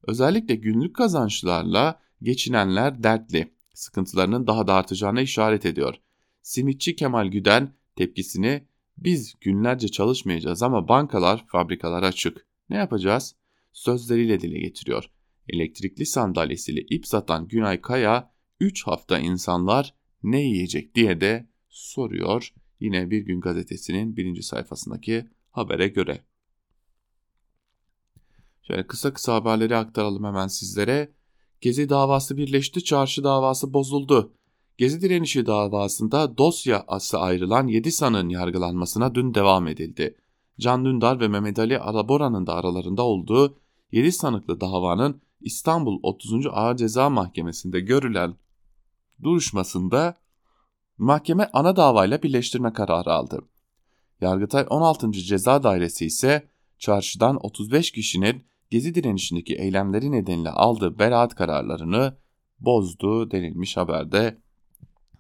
Özellikle 0.07 0.55
günlük 0.55 0.95
kazançlarla 0.95 2.00
geçinenler 2.22 3.03
dertli, 3.03 3.53
sıkıntılarının 3.74 4.48
daha 4.48 4.67
da 4.67 4.74
artacağına 4.74 5.22
işaret 5.22 5.65
ediyor. 5.65 5.95
Simitçi 6.41 6.95
Kemal 6.95 7.27
Güden 7.27 7.74
tepkisini 7.95 8.67
biz 8.98 9.33
günlerce 9.41 9.88
çalışmayacağız 9.88 10.63
ama 10.63 10.88
bankalar, 10.88 11.45
fabrikalar 11.48 12.03
açık. 12.03 12.48
Ne 12.69 12.77
yapacağız? 12.77 13.36
Sözleriyle 13.72 14.39
dile 14.39 14.60
getiriyor. 14.60 15.10
Elektrikli 15.50 16.05
sandalyesiyle 16.05 16.81
ip 16.81 17.07
satan 17.07 17.48
Günay 17.48 17.81
Kaya 17.81 18.31
3 18.60 18.88
hafta 18.88 19.19
insanlar 19.19 19.93
ne 20.24 20.41
yiyecek 20.41 20.95
diye 20.95 21.22
de 21.22 21.48
soruyor 21.69 22.53
yine 22.79 23.10
Bir 23.10 23.22
Gün 23.22 23.41
Gazetesi'nin 23.41 24.17
birinci 24.17 24.43
sayfasındaki 24.43 25.25
habere 25.51 25.88
göre. 25.88 26.24
Şöyle 28.67 28.88
kısa 28.88 29.13
kısa 29.13 29.34
haberleri 29.34 29.75
aktaralım 29.75 30.24
hemen 30.24 30.48
sizlere. 30.48 31.12
Gezi 31.62 31.89
davası 31.89 32.38
birleşti, 32.38 32.84
çarşı 32.84 33.24
davası 33.24 33.74
bozuldu. 33.74 34.34
Gezi 34.77 35.01
direnişi 35.01 35.46
davasında 35.46 36.38
dosyası 36.38 37.20
ayrılan 37.20 37.67
7 37.67 37.91
sanığın 37.91 38.29
yargılanmasına 38.29 39.15
dün 39.15 39.34
devam 39.34 39.67
edildi. 39.67 40.17
Can 40.60 40.86
Dündar 40.86 41.20
ve 41.20 41.27
Mehmet 41.27 41.60
Ali 41.60 41.79
Arabora'nın 41.79 42.48
da 42.48 42.53
aralarında 42.53 43.03
olduğu 43.03 43.58
7 43.91 44.12
sanıklı 44.12 44.62
davanın 44.62 45.22
İstanbul 45.41 46.00
30. 46.03 46.48
Ağır 46.51 46.77
Ceza 46.77 47.10
Mahkemesi'nde 47.10 47.79
görülen 47.79 48.36
duruşmasında 49.24 50.15
mahkeme 50.98 51.50
ana 51.53 51.75
davayla 51.75 52.24
birleştirme 52.24 52.74
kararı 52.74 53.12
aldı. 53.13 53.41
Yargıtay 54.22 54.65
16. 54.70 55.12
Ceza 55.12 55.63
Dairesi 55.63 56.05
ise 56.05 56.48
çarşıdan 56.77 57.46
35 57.46 57.91
kişinin 57.91 58.46
gezi 58.74 58.96
direnişindeki 58.96 59.56
eylemleri 59.56 60.12
nedeniyle 60.12 60.50
aldığı 60.50 61.00
beraat 61.00 61.36
kararlarını 61.36 62.18
bozdu 62.60 63.32
denilmiş 63.32 63.77
haberde. 63.77 64.42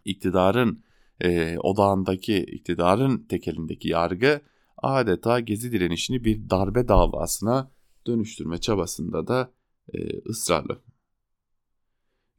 İktidarın 0.05 0.83
e, 1.21 1.57
odağındaki 1.59 2.37
iktidarın 2.37 3.25
tekelindeki 3.29 3.89
yargı 3.89 4.41
adeta 4.77 5.39
gezi 5.39 5.71
direnişini 5.71 6.23
bir 6.23 6.49
darbe 6.49 6.87
davasına 6.87 7.71
dönüştürme 8.07 8.57
çabasında 8.57 9.27
da 9.27 9.53
e, 9.93 9.97
ısrarlı. 10.29 10.81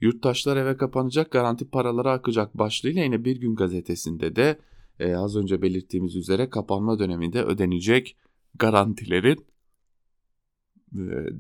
Yurttaşlar 0.01 0.57
eve 0.57 0.77
kapanacak 0.77 1.31
garanti 1.31 1.71
paraları 1.71 2.11
akacak 2.11 2.59
başlığıyla 2.59 3.03
yine 3.03 3.25
Bir 3.25 3.37
Gün 3.41 3.55
gazetesinde 3.55 4.37
de 4.37 4.59
e, 4.99 5.17
az 5.17 5.37
önce 5.37 5.63
belirttiğimiz 5.63 6.17
üzere 6.17 6.51
kapanma 6.51 6.99
döneminde 6.99 7.43
ödenecek 7.43 8.17
garantilerin 8.55 9.54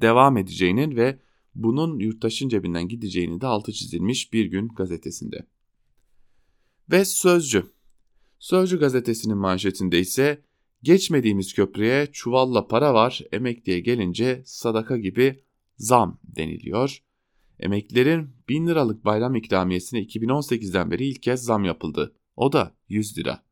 devam 0.00 0.36
edeceğinin 0.36 0.96
ve 0.96 1.18
bunun 1.54 1.98
yurttaşın 1.98 2.48
cebinden 2.48 2.88
gideceğini 2.88 3.40
de 3.40 3.46
altı 3.46 3.72
çizilmiş 3.72 4.32
Bir 4.32 4.44
Gün 4.44 4.68
gazetesinde. 4.68 5.46
Ve 6.90 7.04
Sözcü. 7.04 7.66
Sözcü 8.38 8.78
gazetesinin 8.78 9.36
manşetinde 9.36 10.00
ise 10.00 10.44
geçmediğimiz 10.82 11.54
köprüye 11.54 12.06
çuvalla 12.12 12.66
para 12.66 12.94
var 12.94 13.20
emekliye 13.32 13.80
gelince 13.80 14.42
sadaka 14.46 14.96
gibi 14.96 15.42
zam 15.76 16.20
deniliyor. 16.24 17.02
Emeklilerin 17.58 18.30
1000 18.48 18.66
liralık 18.66 19.04
bayram 19.04 19.34
ikramiyesine 19.34 20.02
2018'den 20.02 20.90
beri 20.90 21.06
ilk 21.06 21.22
kez 21.22 21.44
zam 21.44 21.64
yapıldı. 21.64 22.14
O 22.36 22.52
da 22.52 22.76
100 22.88 23.18
lira. 23.18 23.44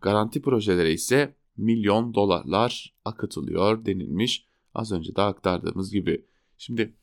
Garanti 0.00 0.42
projelere 0.42 0.92
ise 0.92 1.36
milyon 1.56 2.14
dolarlar 2.14 2.94
akıtılıyor 3.04 3.84
denilmiş. 3.84 4.46
Az 4.74 4.92
önce 4.92 5.16
de 5.16 5.22
aktardığımız 5.22 5.92
gibi. 5.92 6.24
Şimdi 6.58 6.94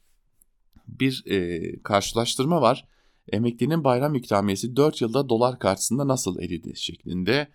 bir 0.87 1.23
e, 1.25 1.61
karşılaştırma 1.83 2.61
var. 2.61 2.87
Emeklinin 3.31 3.83
bayram 3.83 4.15
ikramiyesi 4.15 4.75
4 4.75 5.01
yılda 5.01 5.29
dolar 5.29 5.59
karşısında 5.59 6.07
nasıl 6.07 6.39
eridi 6.39 6.75
şeklinde. 6.75 7.47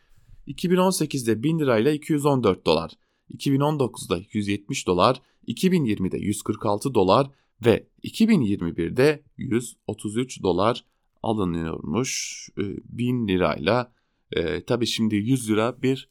2018'de 0.49 1.43
1000 1.43 1.59
lirayla 1.59 1.93
214 1.93 2.67
dolar, 2.67 2.91
2019'da 3.31 4.21
170 4.33 4.87
dolar, 4.87 5.23
2020'de 5.49 6.19
146 6.19 6.95
dolar 6.95 7.31
ve 7.65 7.87
2021'de 8.05 9.23
133 9.37 10.43
dolar 10.43 10.85
alınıyormuş 11.23 12.49
1000 12.57 13.29
lirayla. 13.29 13.93
E, 14.33 14.65
tabii 14.65 14.87
şimdi 14.87 15.17
100 15.17 15.51
lira 15.51 15.83
bir 15.83 16.09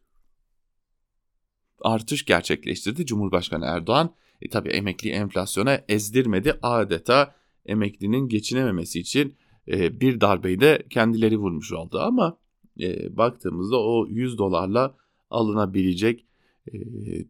artış 1.82 2.26
gerçekleştirdi 2.26 3.06
Cumhurbaşkanı 3.06 3.66
Erdoğan. 3.66 4.14
E 4.42 4.50
tabi 4.50 4.70
emekli 4.70 5.10
enflasyona 5.10 5.82
ezdirmedi 5.88 6.60
adeta 6.62 7.36
emeklinin 7.66 8.28
geçinememesi 8.28 9.00
için 9.00 9.36
e, 9.68 10.00
bir 10.00 10.22
darbeyi 10.22 10.60
de 10.60 10.84
kendileri 10.90 11.38
vurmuş 11.38 11.74
oldu 11.74 12.00
ama 12.00 12.38
e, 12.80 13.18
baktığımızda 13.18 13.80
o 13.80 14.08
100 14.08 14.38
dolarla 14.38 14.96
alınabilecek 15.30 16.26
e, 16.68 16.74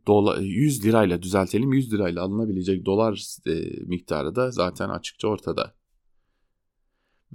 dola, 0.07 0.41
100 0.41 0.85
lirayla 0.85 1.21
düzeltelim 1.21 1.73
100 1.73 1.93
lirayla 1.93 2.23
alınabilecek 2.23 2.85
dolar 2.85 3.37
e, 3.47 3.83
miktarı 3.85 4.35
da 4.35 4.51
zaten 4.51 4.89
açıkça 4.89 5.27
ortada. 5.27 5.75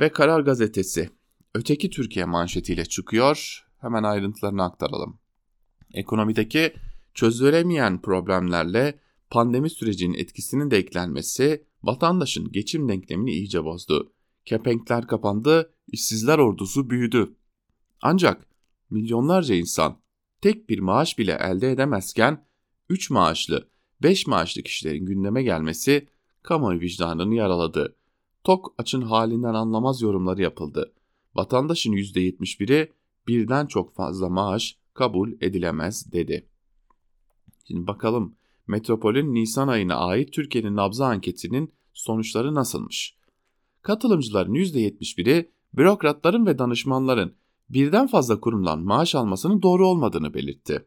Ve 0.00 0.08
Karar 0.08 0.40
Gazetesi 0.40 1.10
öteki 1.54 1.90
Türkiye 1.90 2.24
manşetiyle 2.24 2.84
çıkıyor. 2.84 3.66
Hemen 3.78 4.02
ayrıntılarını 4.02 4.64
aktaralım. 4.64 5.18
Ekonomideki 5.94 6.72
çözülemeyen 7.14 8.02
problemlerle 8.02 8.98
pandemi 9.30 9.70
sürecinin 9.70 10.14
etkisinin 10.14 10.70
de 10.70 10.76
eklenmesi 10.76 11.64
vatandaşın 11.82 12.52
geçim 12.52 12.88
denklemini 12.88 13.30
iyice 13.30 13.64
bozdu. 13.64 14.12
Kepenkler 14.44 15.06
kapandı, 15.06 15.74
işsizler 15.86 16.38
ordusu 16.38 16.90
büyüdü. 16.90 17.34
Ancak 18.02 18.46
milyonlarca 18.90 19.54
insan 19.54 20.00
tek 20.40 20.68
bir 20.68 20.78
maaş 20.78 21.18
bile 21.18 21.38
elde 21.40 21.70
edemezken 21.70 22.46
3 22.88 23.10
maaşlı, 23.10 23.68
5 24.02 24.26
maaşlı 24.26 24.62
kişilerin 24.62 25.06
gündeme 25.06 25.42
gelmesi 25.42 26.08
kamuoyu 26.42 26.80
vicdanını 26.80 27.34
yaraladı. 27.34 27.96
Tok 28.44 28.74
açın 28.78 29.02
halinden 29.02 29.54
anlamaz 29.54 30.02
yorumları 30.02 30.42
yapıldı. 30.42 30.92
Vatandaşın 31.34 31.92
%71'i 31.92 32.92
birden 33.28 33.66
çok 33.66 33.94
fazla 33.94 34.28
maaş 34.28 34.78
kabul 34.94 35.32
edilemez 35.40 36.12
dedi. 36.12 36.46
Şimdi 37.64 37.86
bakalım 37.86 38.34
Metropol'ün 38.66 39.34
Nisan 39.34 39.68
ayına 39.68 39.94
ait 39.94 40.32
Türkiye'nin 40.32 40.76
nabzı 40.76 41.04
anketinin 41.04 41.72
sonuçları 41.94 42.54
nasılmış? 42.54 43.16
Katılımcıların 43.82 44.54
%71'i 44.54 45.50
bürokratların 45.74 46.46
ve 46.46 46.58
danışmanların 46.58 47.34
birden 47.70 48.06
fazla 48.06 48.40
kurumdan 48.40 48.80
maaş 48.80 49.14
almasının 49.14 49.62
doğru 49.62 49.88
olmadığını 49.88 50.34
belirtti. 50.34 50.86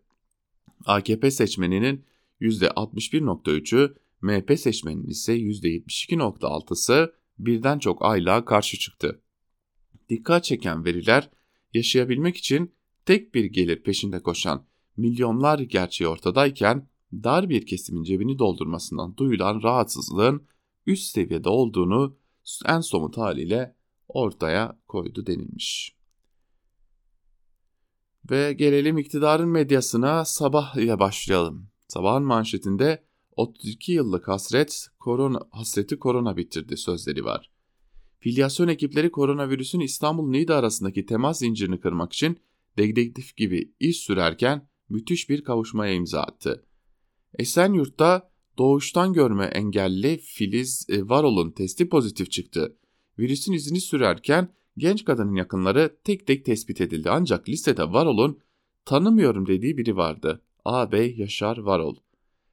AKP 0.86 1.32
seçmeninin 1.32 2.06
%61.3'ü, 2.42 3.96
MHP 4.22 4.60
seçmeninin 4.60 5.08
ise 5.08 5.38
%72.6'sı 5.38 7.14
birden 7.40 7.80
çok 7.80 8.06
aylığa 8.06 8.46
karşı 8.46 8.80
çıktı. 8.80 9.22
Dikkat 10.10 10.44
çeken 10.44 10.86
veriler 10.86 11.30
yaşayabilmek 11.74 12.38
için 12.38 12.72
tek 13.06 13.36
bir 13.36 13.46
gelir 13.46 13.84
peşinde 13.84 14.20
koşan 14.20 14.66
milyonlar 14.98 15.60
gerçeği 15.60 16.08
ortadayken 16.08 16.88
dar 17.14 17.50
bir 17.50 17.66
kesimin 17.66 18.04
cebini 18.04 18.40
doldurmasından 18.40 19.18
duyulan 19.18 19.64
rahatsızlığın 19.64 20.48
üst 20.86 21.12
seviyede 21.12 21.50
olduğunu 21.50 22.18
en 22.66 22.80
somut 22.80 23.18
haliyle 23.18 23.76
ortaya 24.08 24.80
koydu 24.88 25.26
denilmiş. 25.26 25.96
Ve 28.32 28.54
gelelim 28.54 28.98
iktidarın 28.98 29.50
medyasına 29.50 30.26
sabah 30.26 30.76
ile 30.76 31.00
başlayalım. 31.00 31.68
Sabahın 31.88 32.24
manşetinde 32.24 33.04
32 33.36 33.92
yıllık 33.92 34.28
hasret 34.28 34.88
korona 35.00 35.40
hasreti 35.52 36.00
korona 36.00 36.38
bitirdi 36.38 36.78
sözleri 36.78 37.26
var. 37.26 37.52
Filyasyon 38.20 38.68
ekipleri 38.68 39.12
koronavirüsün 39.12 39.80
İstanbul 39.80 40.30
Niğde 40.30 40.54
arasındaki 40.54 41.06
temas 41.06 41.40
zincirini 41.40 41.80
kırmak 41.80 42.14
için 42.14 42.40
dedektif 42.78 43.38
gibi 43.38 43.74
iş 43.80 43.98
sürerken 43.98 44.68
müthiş 44.94 45.30
bir 45.30 45.44
kavuşmaya 45.44 45.94
imza 45.94 46.22
attı. 46.22 46.66
Esenyurt'ta 47.40 48.30
doğuştan 48.58 49.14
görme 49.14 49.46
engelli 49.46 50.18
Filiz 50.18 50.88
e, 50.90 51.10
Varol'un 51.10 51.52
testi 51.52 51.90
pozitif 51.90 52.32
çıktı. 52.32 52.78
Virüsün 53.20 53.54
izini 53.54 53.82
sürerken 53.82 54.54
genç 54.78 55.06
kadının 55.06 55.36
yakınları 55.36 55.98
tek 56.04 56.28
tek 56.28 56.46
tespit 56.46 56.82
edildi 56.82 57.10
ancak 57.10 57.50
listede 57.50 57.84
Varol'un 57.84 58.40
tanımıyorum 58.86 59.48
dediği 59.48 59.78
biri 59.78 59.98
vardı. 59.98 60.42
Ağabey 60.66 61.16
Yaşar 61.18 61.58
Varol. 61.58 61.96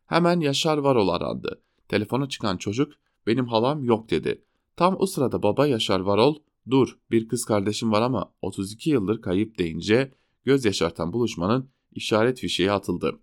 Hemen 0.07 0.40
Yaşar 0.40 0.79
Varol 0.79 1.09
arandı. 1.09 1.62
Telefona 1.88 2.29
çıkan 2.29 2.57
çocuk 2.57 2.92
benim 3.26 3.46
halam 3.46 3.85
yok 3.85 4.11
dedi. 4.11 4.44
Tam 4.76 4.96
o 4.98 5.07
sırada 5.07 5.42
baba 5.42 5.66
Yaşar 5.66 6.00
Varol 6.00 6.37
dur 6.70 6.98
bir 7.11 7.29
kız 7.29 7.44
kardeşim 7.44 7.92
var 7.92 8.03
ama 8.03 8.33
32 8.42 8.90
yıldır 8.90 9.22
kayıp 9.22 9.59
deyince 9.59 10.12
göz 10.44 10.64
yaşartan 10.64 11.12
buluşmanın 11.12 11.70
işaret 11.92 12.40
fişeği 12.40 12.72
atıldı. 12.72 13.20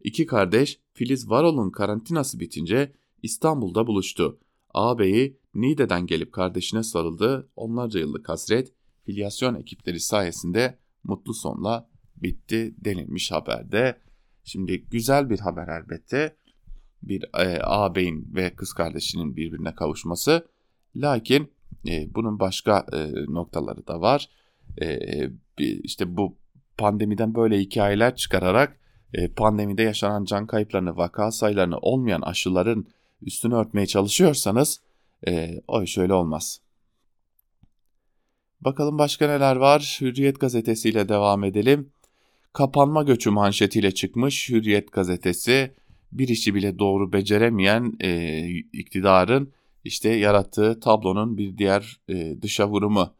İki 0.00 0.26
kardeş 0.26 0.80
Filiz 0.92 1.30
Varol'un 1.30 1.70
karantinası 1.70 2.40
bitince 2.40 2.92
İstanbul'da 3.22 3.86
buluştu. 3.86 4.38
Ağabeyi 4.74 5.38
Niğde'den 5.54 6.06
gelip 6.06 6.32
kardeşine 6.32 6.82
sarıldı. 6.82 7.50
Onlarca 7.56 8.00
yıllık 8.00 8.28
hasret 8.28 8.72
filyasyon 9.04 9.54
ekipleri 9.54 10.00
sayesinde 10.00 10.78
mutlu 11.04 11.34
sonla 11.34 11.88
bitti 12.16 12.74
denilmiş 12.78 13.32
haberde. 13.32 13.98
Şimdi 14.44 14.84
güzel 14.84 15.30
bir 15.30 15.38
haber 15.38 15.68
elbette. 15.68 16.36
Bir 17.02 17.22
e, 17.22 17.62
ağabeyin 17.62 18.34
ve 18.34 18.54
kız 18.54 18.72
kardeşinin 18.72 19.36
birbirine 19.36 19.74
kavuşması. 19.74 20.48
Lakin 20.96 21.52
e, 21.88 22.14
bunun 22.14 22.40
başka 22.40 22.86
e, 22.92 23.12
noktaları 23.28 23.86
da 23.86 24.00
var. 24.00 24.28
E, 24.80 24.98
işte 25.58 26.16
bu 26.16 26.41
pandemiden 26.78 27.34
böyle 27.34 27.58
hikayeler 27.58 28.16
çıkararak 28.16 28.80
e, 29.14 29.28
pandemide 29.28 29.82
yaşanan 29.82 30.24
can 30.24 30.46
kayıplarını, 30.46 30.96
vaka 30.96 31.30
sayılarını 31.30 31.78
olmayan 31.78 32.20
aşıların 32.20 32.86
üstünü 33.22 33.54
örtmeye 33.54 33.86
çalışıyorsanız 33.86 34.80
e, 35.28 35.60
o 35.68 35.82
iş 35.82 35.98
öyle 35.98 36.14
olmaz. 36.14 36.60
Bakalım 38.60 38.98
başka 38.98 39.26
neler 39.26 39.56
var? 39.56 39.98
Hürriyet 40.00 40.40
gazetesiyle 40.40 41.08
devam 41.08 41.44
edelim. 41.44 41.90
Kapanma 42.52 43.02
göçü 43.02 43.30
manşetiyle 43.30 43.90
çıkmış 43.94 44.50
Hürriyet 44.50 44.92
gazetesi 44.92 45.74
bir 46.12 46.28
işi 46.28 46.54
bile 46.54 46.78
doğru 46.78 47.12
beceremeyen 47.12 47.92
e, 48.00 48.46
iktidarın 48.72 49.52
işte 49.84 50.08
yarattığı 50.08 50.80
tablonun 50.80 51.38
bir 51.38 51.58
diğer 51.58 52.00
e, 52.08 52.42
dışa 52.42 52.68
vurumu. 52.68 53.14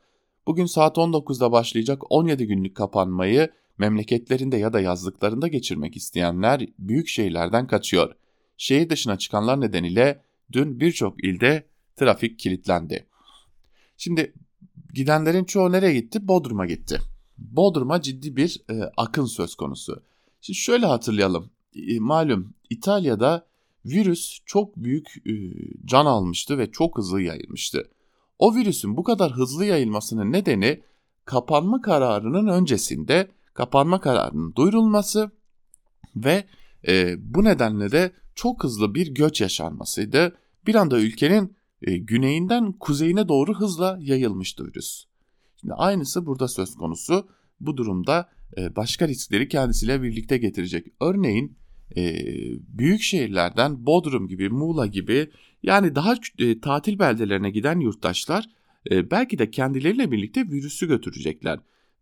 Bugün 0.46 0.66
saat 0.66 0.96
19'da 0.96 1.52
başlayacak 1.52 2.02
17 2.10 2.46
günlük 2.46 2.76
kapanmayı 2.76 3.50
memleketlerinde 3.78 4.56
ya 4.56 4.72
da 4.72 4.80
yazlıklarında 4.80 5.48
geçirmek 5.48 5.96
isteyenler 5.96 6.66
büyük 6.78 7.08
şehirlerden 7.08 7.66
kaçıyor. 7.66 8.14
Şehir 8.56 8.90
dışına 8.90 9.18
çıkanlar 9.18 9.60
nedeniyle 9.60 10.22
dün 10.52 10.80
birçok 10.80 11.24
ilde 11.24 11.66
trafik 11.96 12.38
kilitlendi. 12.38 13.06
Şimdi 13.96 14.34
gidenlerin 14.94 15.44
çoğu 15.44 15.72
nereye 15.72 15.94
gitti? 15.94 16.28
Bodrum'a 16.28 16.66
gitti. 16.66 16.98
Bodrum'a 17.38 18.02
ciddi 18.02 18.36
bir 18.36 18.62
e, 18.70 18.74
akın 18.96 19.26
söz 19.26 19.54
konusu. 19.54 20.02
Şimdi 20.40 20.58
şöyle 20.58 20.86
hatırlayalım. 20.86 21.50
E, 21.74 21.98
malum 21.98 22.54
İtalya'da 22.70 23.46
virüs 23.86 24.40
çok 24.46 24.76
büyük 24.76 25.26
e, 25.26 25.32
can 25.84 26.06
almıştı 26.06 26.58
ve 26.58 26.70
çok 26.70 26.98
hızlı 26.98 27.22
yayılmıştı. 27.22 27.90
O 28.42 28.54
virüsün 28.54 28.96
bu 28.96 29.02
kadar 29.02 29.32
hızlı 29.32 29.64
yayılmasının 29.64 30.32
nedeni 30.32 30.80
kapanma 31.24 31.80
kararının 31.80 32.46
öncesinde 32.46 33.28
kapanma 33.54 34.00
kararının 34.00 34.54
duyurulması 34.54 35.30
ve 36.16 36.44
e, 36.88 37.14
bu 37.34 37.44
nedenle 37.44 37.92
de 37.92 38.12
çok 38.34 38.64
hızlı 38.64 38.94
bir 38.94 39.14
göç 39.14 39.40
yaşanmasıydı. 39.40 40.36
Bir 40.66 40.74
anda 40.74 41.00
ülkenin 41.00 41.56
e, 41.82 41.98
güneyinden 41.98 42.72
kuzeyine 42.72 43.28
doğru 43.28 43.54
hızla 43.54 43.98
yayılmıştı 44.00 44.66
virüs. 44.66 45.04
Şimdi 45.60 45.74
aynısı 45.74 46.26
burada 46.26 46.48
söz 46.48 46.74
konusu. 46.74 47.28
Bu 47.60 47.76
durumda 47.76 48.28
e, 48.56 48.76
başka 48.76 49.08
riskleri 49.08 49.48
kendisiyle 49.48 50.02
birlikte 50.02 50.38
getirecek. 50.38 50.86
Örneğin 51.00 51.56
e, 51.96 52.14
büyük 52.68 53.02
şehirlerden 53.02 53.86
Bodrum 53.86 54.28
gibi, 54.28 54.48
Muğla 54.48 54.86
gibi 54.86 55.30
yani 55.62 55.94
daha 55.94 56.14
e, 56.38 56.60
tatil 56.60 56.98
beldelerine 56.98 57.50
giden 57.50 57.80
yurttaşlar 57.80 58.44
e, 58.90 59.10
belki 59.10 59.38
de 59.38 59.50
kendileriyle 59.50 60.10
birlikte 60.10 60.48
virüsü 60.48 60.88
götürecekler 60.88 61.58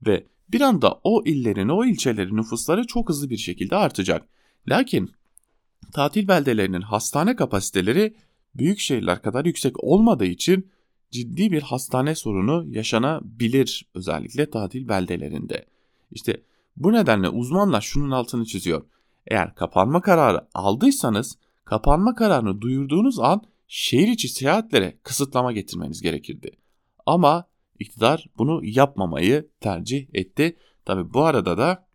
ve 0.06 0.26
bir 0.48 0.60
anda 0.60 1.00
o 1.04 1.22
illerin, 1.24 1.68
o 1.68 1.84
ilçelerin 1.84 2.36
nüfusları 2.36 2.86
çok 2.86 3.08
hızlı 3.08 3.30
bir 3.30 3.36
şekilde 3.36 3.76
artacak. 3.76 4.28
Lakin 4.68 5.10
tatil 5.92 6.28
beldelerinin 6.28 6.80
hastane 6.80 7.36
kapasiteleri 7.36 8.14
büyük 8.54 8.78
şehirler 8.78 9.22
kadar 9.22 9.44
yüksek 9.44 9.84
olmadığı 9.84 10.24
için 10.24 10.70
ciddi 11.10 11.52
bir 11.52 11.62
hastane 11.62 12.14
sorunu 12.14 12.66
yaşanabilir 12.68 13.86
özellikle 13.94 14.50
tatil 14.50 14.88
beldelerinde. 14.88 15.66
İşte 16.10 16.42
bu 16.76 16.92
nedenle 16.92 17.28
uzmanlar 17.28 17.80
şunun 17.80 18.10
altını 18.10 18.44
çiziyor. 18.44 18.82
Eğer 19.26 19.54
kapanma 19.54 20.00
kararı 20.00 20.46
aldıysanız 20.54 21.38
kapanma 21.70 22.14
kararını 22.14 22.60
duyurduğunuz 22.60 23.18
an 23.18 23.42
şehir 23.68 24.08
içi 24.08 24.28
seyahatlere 24.28 24.98
kısıtlama 25.02 25.52
getirmeniz 25.52 26.02
gerekirdi. 26.02 26.50
Ama 27.06 27.48
iktidar 27.78 28.26
bunu 28.38 28.60
yapmamayı 28.64 29.48
tercih 29.60 30.06
etti. 30.14 30.56
Tabi 30.84 31.14
bu 31.14 31.24
arada 31.24 31.58
da 31.58 31.86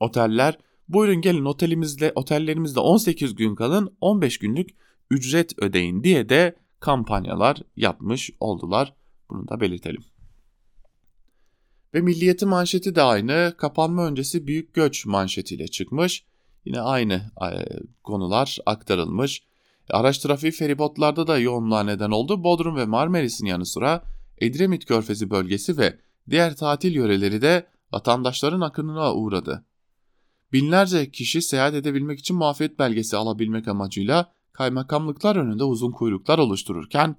oteller 0.00 0.58
buyurun 0.88 1.20
gelin 1.20 1.44
otelimizde 1.44 2.12
otellerimizde 2.14 2.80
18 2.80 3.34
gün 3.34 3.54
kalın 3.54 3.96
15 4.00 4.38
günlük 4.38 4.70
ücret 5.10 5.58
ödeyin 5.58 6.04
diye 6.04 6.28
de 6.28 6.56
kampanyalar 6.80 7.62
yapmış 7.76 8.30
oldular. 8.40 8.94
Bunu 9.30 9.48
da 9.48 9.60
belirtelim. 9.60 10.04
Ve 11.94 12.00
Milliyet'in 12.00 12.48
manşeti 12.48 12.94
de 12.94 13.02
aynı. 13.02 13.54
Kapanma 13.58 14.06
öncesi 14.06 14.46
büyük 14.46 14.74
göç 14.74 15.06
manşetiyle 15.06 15.68
çıkmış. 15.68 16.24
Yine 16.64 16.80
aynı 16.80 17.30
konular 18.02 18.58
aktarılmış. 18.66 19.42
Araç 19.90 20.18
trafiği 20.18 20.52
feribotlarda 20.52 21.26
da 21.26 21.38
yoğunluğa 21.38 21.82
neden 21.82 22.10
oldu. 22.10 22.44
Bodrum 22.44 22.76
ve 22.76 22.84
Marmaris'in 22.84 23.46
yanı 23.46 23.66
sıra 23.66 24.04
Edremit 24.38 24.84
Körfezi 24.84 25.30
bölgesi 25.30 25.78
ve 25.78 25.98
diğer 26.30 26.56
tatil 26.56 26.94
yöreleri 26.94 27.42
de 27.42 27.66
vatandaşların 27.92 28.60
akınına 28.60 29.14
uğradı. 29.14 29.64
Binlerce 30.52 31.10
kişi 31.10 31.42
seyahat 31.42 31.74
edebilmek 31.74 32.18
için 32.18 32.36
muafiyet 32.36 32.78
belgesi 32.78 33.16
alabilmek 33.16 33.68
amacıyla 33.68 34.32
kaymakamlıklar 34.52 35.36
önünde 35.36 35.64
uzun 35.64 35.92
kuyruklar 35.92 36.38
oluştururken 36.38 37.16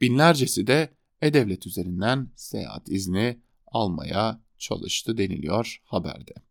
binlercesi 0.00 0.66
de 0.66 0.92
e-devlet 1.22 1.66
üzerinden 1.66 2.28
seyahat 2.36 2.88
izni 2.88 3.40
almaya 3.66 4.40
çalıştı 4.58 5.18
deniliyor 5.18 5.82
haberde. 5.84 6.47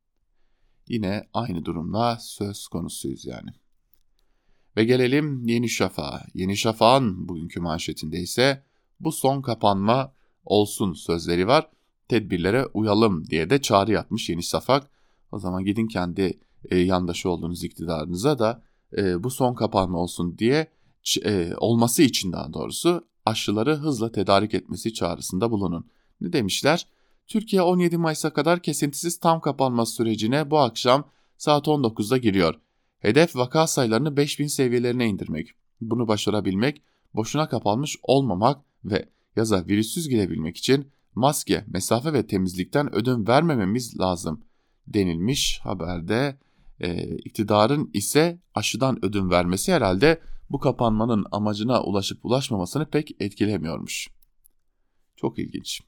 Yine 0.89 1.27
aynı 1.33 1.65
durumla 1.65 2.17
söz 2.21 2.67
konusuyuz 2.67 3.25
yani. 3.25 3.49
Ve 4.77 4.83
gelelim 4.83 5.43
Yeni 5.43 5.69
Şafak'a. 5.69 6.25
Yeni 6.33 6.57
Şafak'ın 6.57 7.29
bugünkü 7.29 7.59
manşetinde 7.59 8.19
ise 8.19 8.63
bu 8.99 9.11
son 9.11 9.41
kapanma 9.41 10.13
olsun 10.45 10.93
sözleri 10.93 11.47
var. 11.47 11.69
Tedbirlere 12.07 12.65
uyalım 12.65 13.25
diye 13.25 13.49
de 13.49 13.61
çağrı 13.61 13.91
yapmış 13.91 14.29
Yeni 14.29 14.43
Şafak. 14.43 14.89
O 15.31 15.39
zaman 15.39 15.63
gidin 15.63 15.87
kendi 15.87 16.39
e, 16.65 16.77
yandaşı 16.77 17.29
olduğunuz 17.29 17.63
iktidarınıza 17.63 18.39
da 18.39 18.63
e, 18.97 19.23
bu 19.23 19.29
son 19.29 19.53
kapanma 19.53 19.97
olsun 19.97 20.37
diye 20.37 20.67
e, 21.23 21.55
olması 21.57 22.03
için 22.03 22.31
daha 22.31 22.53
doğrusu 22.53 23.07
aşıları 23.25 23.75
hızla 23.75 24.11
tedarik 24.11 24.53
etmesi 24.53 24.93
çağrısında 24.93 25.51
bulunun. 25.51 25.87
Ne 26.21 26.33
demişler? 26.33 26.87
Türkiye 27.27 27.61
17 27.61 27.97
Mayıs'a 27.97 28.33
kadar 28.33 28.61
kesintisiz 28.61 29.19
tam 29.19 29.41
kapanma 29.41 29.85
sürecine 29.85 30.51
bu 30.51 30.59
akşam 30.59 31.09
saat 31.37 31.67
19'da 31.67 32.17
giriyor. 32.17 32.55
Hedef 32.99 33.35
vaka 33.35 33.67
sayılarını 33.67 34.17
5000 34.17 34.47
seviyelerine 34.47 35.07
indirmek. 35.07 35.49
Bunu 35.81 36.07
başarabilmek, 36.07 36.81
boşuna 37.13 37.49
kapanmış 37.49 37.97
olmamak 38.03 38.65
ve 38.85 39.09
yaza 39.35 39.65
virüsüz 39.65 40.09
girebilmek 40.09 40.57
için 40.57 40.91
maske, 41.15 41.65
mesafe 41.67 42.13
ve 42.13 42.27
temizlikten 42.27 42.95
ödün 42.95 43.27
vermememiz 43.27 43.99
lazım 43.99 44.43
denilmiş 44.87 45.59
haberde. 45.63 46.39
E, 46.79 47.15
iktidarın 47.17 47.89
ise 47.93 48.39
aşıdan 48.55 49.05
ödün 49.05 49.29
vermesi 49.29 49.73
herhalde 49.73 50.21
bu 50.49 50.59
kapanmanın 50.59 51.25
amacına 51.31 51.83
ulaşıp 51.83 52.25
ulaşmamasını 52.25 52.89
pek 52.89 53.21
etkilemiyormuş. 53.21 54.07
Çok 55.15 55.39
ilginç. 55.39 55.81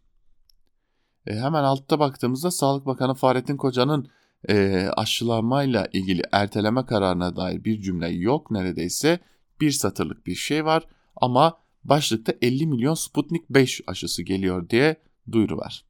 E, 1.30 1.36
hemen 1.36 1.63
altta 1.63 2.00
baktığımızda 2.00 2.52
Sağlık 2.52 2.86
Bakanı 2.86 3.13
Fahrettin 3.13 3.58
Koca'nın 3.58 4.10
e, 4.50 4.88
aşılamayla 4.98 5.88
ilgili 5.94 6.22
erteleme 6.32 6.86
kararına 6.86 7.36
dair 7.36 7.63
bir 7.63 7.82
cümle 7.82 8.10
yok 8.10 8.52
neredeyse. 8.52 9.20
Bir 9.62 9.72
satırlık 9.72 10.28
bir 10.28 10.36
şey 10.36 10.65
var 10.65 10.84
ama 11.15 11.58
başlıkta 11.84 12.34
50 12.42 12.68
milyon 12.68 12.94
Sputnik 12.94 13.50
5 13.50 13.82
aşısı 13.88 14.24
geliyor 14.24 14.70
diye 14.70 14.96
duyuru 15.32 15.58
var. 15.58 15.86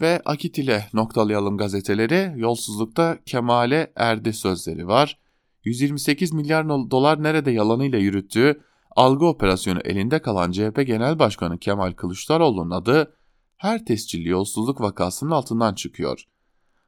Ve 0.00 0.22
Akit 0.24 0.58
ile 0.58 0.88
noktalayalım 0.92 1.56
gazeteleri. 1.56 2.32
Yolsuzlukta 2.36 3.18
Kemal'e 3.26 3.92
erdi 3.96 4.32
sözleri 4.32 4.86
var. 4.86 5.18
128 5.64 6.32
milyar 6.32 6.68
dolar 6.68 7.22
nerede 7.22 7.50
yalanıyla 7.50 7.98
yürüttüğü 7.98 8.60
algı 8.96 9.26
operasyonu 9.26 9.80
elinde 9.84 10.18
kalan 10.18 10.52
CHP 10.52 10.86
Genel 10.86 11.18
Başkanı 11.18 11.58
Kemal 11.58 11.92
Kılıçdaroğlu'nun 11.92 12.70
adı 12.70 13.16
her 13.64 13.84
tescilli 13.84 14.28
yolsuzluk 14.28 14.80
vakasının 14.80 15.30
altından 15.30 15.74
çıkıyor. 15.74 16.24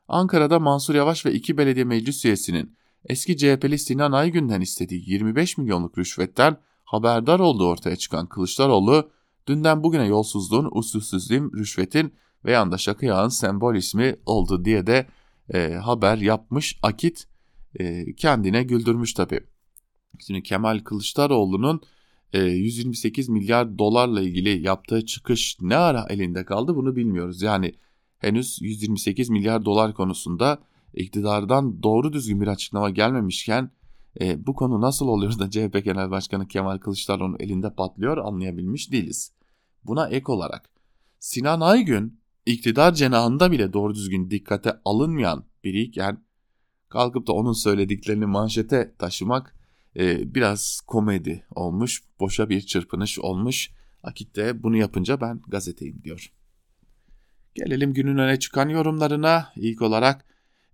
Ankara'da 0.08 0.58
Mansur 0.58 0.94
Yavaş 0.94 1.26
ve 1.26 1.32
iki 1.32 1.58
belediye 1.58 1.84
meclis 1.84 2.24
üyesinin 2.24 2.76
eski 3.04 3.36
CHP'li 3.36 3.78
Sinan 3.78 4.12
Aygün'den 4.12 4.60
istediği 4.60 5.10
25 5.10 5.58
milyonluk 5.58 5.98
rüşvetten 5.98 6.56
haberdar 6.84 7.40
olduğu 7.40 7.68
ortaya 7.68 7.96
çıkan 7.96 8.26
Kılıçdaroğlu, 8.26 9.10
dünden 9.48 9.82
bugüne 9.82 10.06
yolsuzluğun, 10.06 10.68
usulsüzlüğün, 10.72 11.52
rüşvetin 11.52 12.14
ve 12.44 12.52
yanda 12.52 12.78
şaka 12.78 13.06
yağın 13.06 13.28
sembol 13.28 13.74
ismi 13.74 14.16
oldu 14.26 14.64
diye 14.64 14.86
de 14.86 15.06
e, 15.54 15.74
haber 15.74 16.18
yapmış. 16.18 16.78
Akit 16.82 17.26
e, 17.80 18.14
kendine 18.14 18.62
güldürmüş 18.62 19.14
tabii. 19.14 19.40
Şimdi 20.26 20.42
Kemal 20.42 20.78
Kılıçdaroğlu'nun 20.78 21.80
128 22.38 23.28
e, 23.28 23.32
milyar 23.32 23.78
dolarla 23.78 24.20
ilgili 24.20 24.62
yaptığı 24.62 25.06
çıkış 25.06 25.56
ne 25.60 25.76
ara 25.76 26.06
elinde 26.08 26.44
kaldı 26.44 26.76
bunu 26.76 26.96
bilmiyoruz. 26.96 27.42
Yani 27.42 27.72
henüz 28.18 28.58
128 28.62 29.30
milyar 29.30 29.64
dolar 29.64 29.94
konusunda 29.94 30.58
iktidardan 30.94 31.82
doğru 31.82 32.12
düzgün 32.12 32.40
bir 32.40 32.46
açıklama 32.46 32.90
gelmemişken 32.90 33.70
e, 34.20 34.46
bu 34.46 34.54
konu 34.54 34.80
nasıl 34.80 35.08
oluyor 35.08 35.38
da 35.38 35.50
CHP 35.50 35.84
Genel 35.84 36.10
Başkanı 36.10 36.48
Kemal 36.48 36.78
Kılıçdaroğlu'nun 36.78 37.36
elinde 37.40 37.74
patlıyor 37.74 38.16
anlayabilmiş 38.16 38.92
değiliz. 38.92 39.32
Buna 39.84 40.08
ek 40.08 40.32
olarak 40.32 40.70
Sinan 41.18 41.60
Aygün 41.60 42.20
iktidar 42.46 42.94
cenahında 42.94 43.52
bile 43.52 43.72
doğru 43.72 43.94
düzgün 43.94 44.30
dikkate 44.30 44.80
alınmayan 44.84 45.44
biriyken 45.64 46.24
kalkıp 46.88 47.26
da 47.26 47.32
onun 47.32 47.52
söylediklerini 47.52 48.26
manşete 48.26 48.94
taşımak 48.98 49.55
e, 49.96 50.34
biraz 50.34 50.80
komedi 50.86 51.46
olmuş, 51.54 52.02
boşa 52.20 52.48
bir 52.48 52.60
çırpınış 52.60 53.18
olmuş. 53.18 53.70
Akit 54.02 54.36
de 54.36 54.62
bunu 54.62 54.76
yapınca 54.76 55.20
ben 55.20 55.40
gazeteyim 55.48 56.02
diyor. 56.04 56.32
Gelelim 57.54 57.94
günün 57.94 58.18
öne 58.18 58.38
çıkan 58.38 58.68
yorumlarına. 58.68 59.52
İlk 59.56 59.82
olarak 59.82 60.24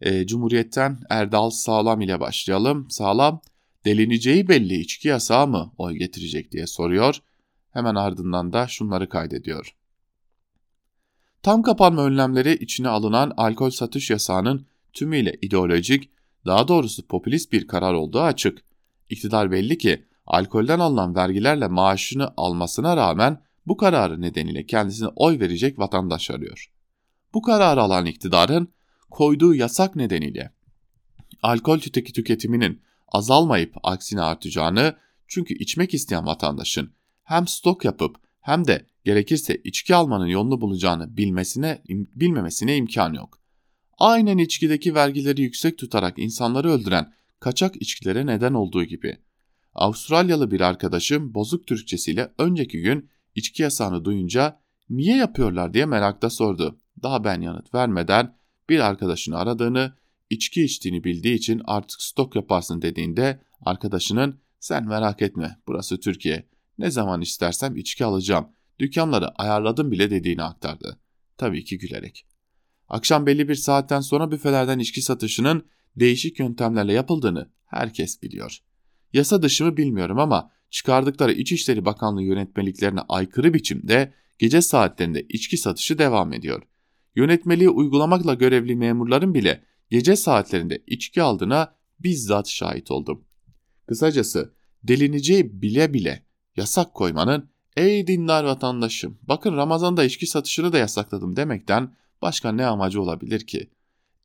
e, 0.00 0.26
Cumhuriyet'ten 0.26 0.98
Erdal 1.10 1.50
Sağlam 1.50 2.00
ile 2.00 2.20
başlayalım. 2.20 2.90
Sağlam, 2.90 3.40
delineceği 3.84 4.48
belli 4.48 4.74
içki 4.74 5.08
yasağı 5.08 5.46
mı 5.46 5.72
oy 5.78 5.94
getirecek 5.94 6.52
diye 6.52 6.66
soruyor. 6.66 7.16
Hemen 7.70 7.94
ardından 7.94 8.52
da 8.52 8.66
şunları 8.66 9.08
kaydediyor. 9.08 9.74
Tam 11.42 11.62
kapanma 11.62 12.04
önlemleri 12.04 12.52
içine 12.54 12.88
alınan 12.88 13.32
alkol 13.36 13.70
satış 13.70 14.10
yasağının 14.10 14.66
tümüyle 14.92 15.38
ideolojik, 15.42 16.10
daha 16.46 16.68
doğrusu 16.68 17.06
popülist 17.06 17.52
bir 17.52 17.66
karar 17.66 17.94
olduğu 17.94 18.20
açık. 18.20 18.71
İktidar 19.12 19.50
belli 19.50 19.78
ki 19.78 20.04
alkolden 20.26 20.78
alınan 20.78 21.14
vergilerle 21.14 21.68
maaşını 21.68 22.34
almasına 22.36 22.96
rağmen 22.96 23.42
bu 23.66 23.76
kararı 23.76 24.20
nedeniyle 24.20 24.66
kendisine 24.66 25.08
oy 25.16 25.40
verecek 25.40 25.78
vatandaş 25.78 26.30
arıyor. 26.30 26.72
Bu 27.34 27.42
kararı 27.42 27.80
alan 27.80 28.06
iktidarın 28.06 28.72
koyduğu 29.10 29.54
yasak 29.54 29.96
nedeniyle 29.96 30.52
alkol 31.42 31.78
tüketi 31.78 32.12
tüketiminin 32.12 32.82
azalmayıp 33.08 33.74
aksine 33.82 34.20
artacağını 34.20 34.96
çünkü 35.28 35.54
içmek 35.54 35.94
isteyen 35.94 36.26
vatandaşın 36.26 36.92
hem 37.24 37.46
stok 37.46 37.84
yapıp 37.84 38.16
hem 38.40 38.66
de 38.66 38.86
gerekirse 39.04 39.56
içki 39.64 39.94
almanın 39.94 40.26
yolunu 40.26 40.60
bulacağını 40.60 41.16
bilmesine 41.16 41.82
bilmemesine 41.88 42.76
imkan 42.76 43.12
yok. 43.12 43.40
Aynen 43.98 44.38
içkideki 44.38 44.94
vergileri 44.94 45.42
yüksek 45.42 45.78
tutarak 45.78 46.18
insanları 46.18 46.70
öldüren 46.70 47.12
kaçak 47.42 47.82
içkilere 47.82 48.26
neden 48.26 48.54
olduğu 48.54 48.84
gibi. 48.84 49.18
Avustralyalı 49.74 50.50
bir 50.50 50.60
arkadaşım 50.60 51.34
bozuk 51.34 51.66
Türkçesiyle 51.66 52.32
önceki 52.38 52.80
gün 52.80 53.10
içki 53.34 53.62
yasağını 53.62 54.04
duyunca 54.04 54.60
niye 54.90 55.16
yapıyorlar 55.16 55.74
diye 55.74 55.86
merakta 55.86 56.30
sordu. 56.30 56.78
Daha 57.02 57.24
ben 57.24 57.40
yanıt 57.40 57.74
vermeden 57.74 58.36
bir 58.68 58.80
arkadaşını 58.80 59.38
aradığını, 59.38 59.92
içki 60.30 60.64
içtiğini 60.64 61.04
bildiği 61.04 61.34
için 61.34 61.62
artık 61.64 62.02
stok 62.02 62.36
yaparsın 62.36 62.82
dediğinde 62.82 63.40
arkadaşının 63.60 64.40
sen 64.60 64.88
merak 64.88 65.22
etme 65.22 65.58
burası 65.68 66.00
Türkiye 66.00 66.48
ne 66.78 66.90
zaman 66.90 67.20
istersem 67.20 67.76
içki 67.76 68.04
alacağım 68.04 68.48
dükkanları 68.78 69.28
ayarladım 69.28 69.90
bile 69.90 70.10
dediğini 70.10 70.42
aktardı. 70.42 71.00
Tabii 71.36 71.64
ki 71.64 71.78
gülerek. 71.78 72.26
Akşam 72.88 73.26
belli 73.26 73.48
bir 73.48 73.54
saatten 73.54 74.00
sonra 74.00 74.30
büfelerden 74.30 74.78
içki 74.78 75.02
satışının 75.02 75.66
değişik 75.96 76.38
yöntemlerle 76.38 76.92
yapıldığını 76.92 77.50
herkes 77.66 78.22
biliyor. 78.22 78.58
Yasa 79.12 79.42
dışı 79.42 79.64
mı 79.64 79.76
bilmiyorum 79.76 80.18
ama 80.18 80.50
çıkardıkları 80.70 81.32
İçişleri 81.32 81.84
Bakanlığı 81.84 82.22
yönetmeliklerine 82.22 83.00
aykırı 83.08 83.54
biçimde 83.54 84.14
gece 84.38 84.62
saatlerinde 84.62 85.22
içki 85.28 85.56
satışı 85.56 85.98
devam 85.98 86.32
ediyor. 86.32 86.62
Yönetmeliği 87.16 87.70
uygulamakla 87.70 88.34
görevli 88.34 88.76
memurların 88.76 89.34
bile 89.34 89.64
gece 89.90 90.16
saatlerinde 90.16 90.82
içki 90.86 91.22
aldığına 91.22 91.74
bizzat 92.00 92.48
şahit 92.48 92.90
oldum. 92.90 93.24
Kısacası 93.86 94.54
delineceği 94.84 95.62
bile 95.62 95.94
bile 95.94 96.26
yasak 96.56 96.94
koymanın 96.94 97.50
ey 97.76 98.06
dinler 98.06 98.44
vatandaşım 98.44 99.18
bakın 99.22 99.56
Ramazan'da 99.56 100.04
içki 100.04 100.26
satışını 100.26 100.72
da 100.72 100.78
yasakladım 100.78 101.36
demekten 101.36 101.96
başka 102.22 102.52
ne 102.52 102.66
amacı 102.66 103.02
olabilir 103.02 103.46
ki? 103.46 103.70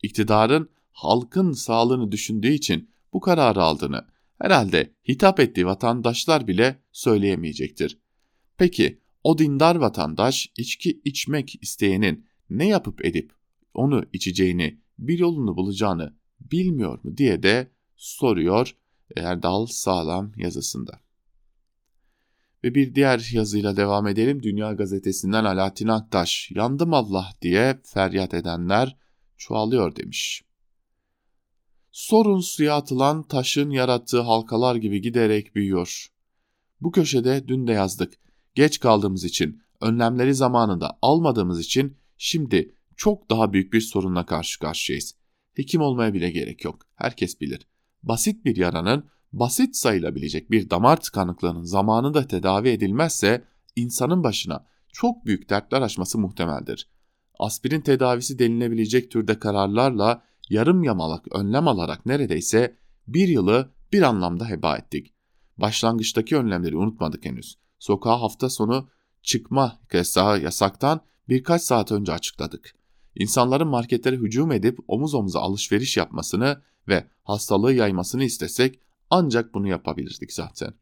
İktidarın 0.03 0.69
halkın 0.97 1.51
sağlığını 1.51 2.11
düşündüğü 2.11 2.51
için 2.51 2.89
bu 3.13 3.19
kararı 3.19 3.63
aldığını 3.63 4.07
herhalde 4.41 4.93
hitap 5.07 5.39
ettiği 5.39 5.65
vatandaşlar 5.65 6.47
bile 6.47 6.83
söyleyemeyecektir. 6.91 7.99
Peki 8.57 9.01
o 9.23 9.37
dindar 9.37 9.75
vatandaş 9.75 10.51
içki 10.57 11.01
içmek 11.05 11.63
isteyenin 11.63 12.25
ne 12.49 12.67
yapıp 12.67 13.05
edip 13.05 13.33
onu 13.73 14.05
içeceğini, 14.13 14.81
bir 14.99 15.19
yolunu 15.19 15.57
bulacağını 15.57 16.15
bilmiyor 16.39 16.99
mu 17.03 17.17
diye 17.17 17.43
de 17.43 17.71
soruyor 17.95 18.75
Erdal 19.17 19.65
Sağlam 19.65 20.31
yazısında. 20.37 20.99
Ve 22.63 22.75
bir 22.75 22.95
diğer 22.95 23.29
yazıyla 23.33 23.77
devam 23.77 24.07
edelim. 24.07 24.43
Dünya 24.43 24.73
Gazetesi'nden 24.73 25.45
Alaaddin 25.45 25.87
Aktaş, 25.87 26.51
yandım 26.51 26.93
Allah 26.93 27.29
diye 27.41 27.81
feryat 27.83 28.33
edenler 28.33 28.97
çoğalıyor 29.37 29.95
demiş. 29.95 30.46
Sorun 31.91 32.39
suya 32.39 32.75
atılan 32.75 33.23
taşın 33.23 33.69
yarattığı 33.69 34.21
halkalar 34.21 34.75
gibi 34.75 35.01
giderek 35.01 35.55
büyüyor. 35.55 36.07
Bu 36.81 36.91
köşede 36.91 37.47
dün 37.47 37.67
de 37.67 37.71
yazdık. 37.71 38.13
Geç 38.55 38.79
kaldığımız 38.79 39.23
için, 39.23 39.61
önlemleri 39.81 40.33
zamanında 40.33 40.99
almadığımız 41.01 41.59
için 41.59 41.97
şimdi 42.17 42.75
çok 42.95 43.29
daha 43.29 43.53
büyük 43.53 43.73
bir 43.73 43.81
sorunla 43.81 44.25
karşı 44.25 44.59
karşıyayız. 44.59 45.15
Hekim 45.53 45.81
olmaya 45.81 46.13
bile 46.13 46.31
gerek 46.31 46.65
yok. 46.65 46.81
Herkes 46.95 47.41
bilir. 47.41 47.67
Basit 48.03 48.45
bir 48.45 48.55
yaranın 48.55 49.09
basit 49.33 49.75
sayılabilecek 49.75 50.51
bir 50.51 50.69
damar 50.69 51.01
tıkanıklığının 51.01 51.63
zamanında 51.63 52.27
tedavi 52.27 52.69
edilmezse 52.69 53.43
insanın 53.75 54.23
başına 54.23 54.65
çok 54.93 55.25
büyük 55.25 55.49
dertler 55.49 55.81
açması 55.81 56.19
muhtemeldir. 56.19 56.89
Aspirin 57.39 57.81
tedavisi 57.81 58.39
denilebilecek 58.39 59.11
türde 59.11 59.39
kararlarla 59.39 60.23
yarım 60.49 60.83
yamalak 60.83 61.35
önlem 61.35 61.67
alarak 61.67 62.05
neredeyse 62.05 62.77
bir 63.07 63.27
yılı 63.27 63.71
bir 63.93 64.01
anlamda 64.01 64.49
heba 64.49 64.77
ettik. 64.77 65.13
Başlangıçtaki 65.57 66.37
önlemleri 66.37 66.77
unutmadık 66.77 67.25
henüz. 67.25 67.57
Sokağa 67.79 68.21
hafta 68.21 68.49
sonu 68.49 68.89
çıkma 69.21 69.79
yasağı 69.93 70.41
yasaktan 70.41 71.01
birkaç 71.29 71.61
saat 71.61 71.91
önce 71.91 72.13
açıkladık. 72.13 72.75
İnsanların 73.15 73.67
marketlere 73.67 74.15
hücum 74.15 74.51
edip 74.51 74.79
omuz 74.87 75.13
omuza 75.13 75.39
alışveriş 75.39 75.97
yapmasını 75.97 76.61
ve 76.87 77.07
hastalığı 77.23 77.73
yaymasını 77.73 78.23
istesek 78.23 78.79
ancak 79.09 79.53
bunu 79.53 79.67
yapabilirdik 79.67 80.33
zaten. 80.33 80.73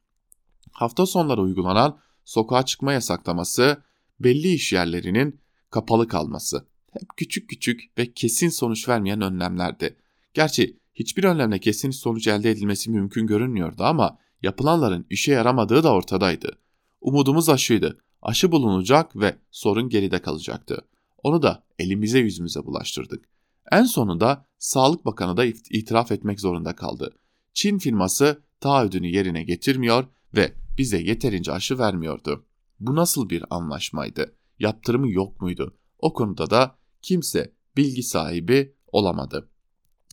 Hafta 0.71 1.05
sonları 1.05 1.41
uygulanan 1.41 1.99
sokağa 2.25 2.65
çıkma 2.65 2.93
yasaklaması, 2.93 3.83
belli 4.19 4.53
iş 4.53 4.73
yerlerinin 4.73 5.41
kapalı 5.69 6.07
kalması. 6.07 6.67
Hep 6.99 7.17
küçük 7.17 7.49
küçük 7.49 7.97
ve 7.97 8.13
kesin 8.13 8.49
sonuç 8.49 8.89
vermeyen 8.89 9.21
önlemlerdi. 9.21 9.95
Gerçi 10.33 10.79
hiçbir 10.93 11.23
önlemle 11.23 11.59
kesin 11.59 11.91
sonuç 11.91 12.27
elde 12.27 12.51
edilmesi 12.51 12.91
mümkün 12.91 13.27
görünmüyordu 13.27 13.83
ama 13.83 14.17
yapılanların 14.41 15.05
işe 15.09 15.31
yaramadığı 15.31 15.83
da 15.83 15.93
ortadaydı. 15.93 16.57
Umudumuz 17.01 17.49
aşıydı. 17.49 17.97
Aşı 18.21 18.51
bulunacak 18.51 19.15
ve 19.15 19.35
sorun 19.51 19.89
geride 19.89 20.21
kalacaktı. 20.21 20.81
Onu 21.23 21.41
da 21.41 21.63
elimize 21.79 22.19
yüzümüze 22.19 22.65
bulaştırdık. 22.65 23.25
En 23.71 23.83
sonunda 23.83 24.45
Sağlık 24.57 25.05
Bakanı 25.05 25.37
da 25.37 25.45
itiraf 25.45 26.11
etmek 26.11 26.39
zorunda 26.39 26.75
kaldı. 26.75 27.17
Çin 27.53 27.77
firması 27.77 28.43
taahhüdünü 28.59 29.07
yerine 29.07 29.43
getirmiyor 29.43 30.05
ve 30.35 30.53
bize 30.77 30.97
yeterince 30.97 31.51
aşı 31.51 31.79
vermiyordu. 31.79 32.45
Bu 32.79 32.95
nasıl 32.95 33.29
bir 33.29 33.43
anlaşmaydı? 33.49 34.35
Yaptırımı 34.59 35.11
yok 35.11 35.41
muydu? 35.41 35.77
O 35.99 36.13
konuda 36.13 36.49
da 36.49 36.75
kimse 37.05 37.53
bilgi 37.77 38.03
sahibi 38.03 38.75
olamadı. 38.87 39.49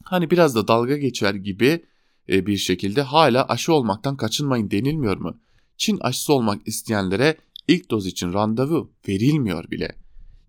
Hani 0.04 0.30
biraz 0.30 0.54
da 0.54 0.68
dalga 0.68 0.96
geçer 0.96 1.34
gibi 1.34 1.84
e, 2.28 2.46
bir 2.46 2.56
şekilde 2.56 3.02
hala 3.02 3.48
aşı 3.48 3.72
olmaktan 3.72 4.16
kaçınmayın 4.16 4.70
denilmiyor 4.70 5.16
mu? 5.16 5.40
Çin 5.76 5.98
aşısı 6.00 6.32
olmak 6.32 6.68
isteyenlere 6.68 7.36
ilk 7.68 7.90
doz 7.90 8.06
için 8.06 8.32
randevu 8.32 8.92
verilmiyor 9.08 9.70
bile. 9.70 9.96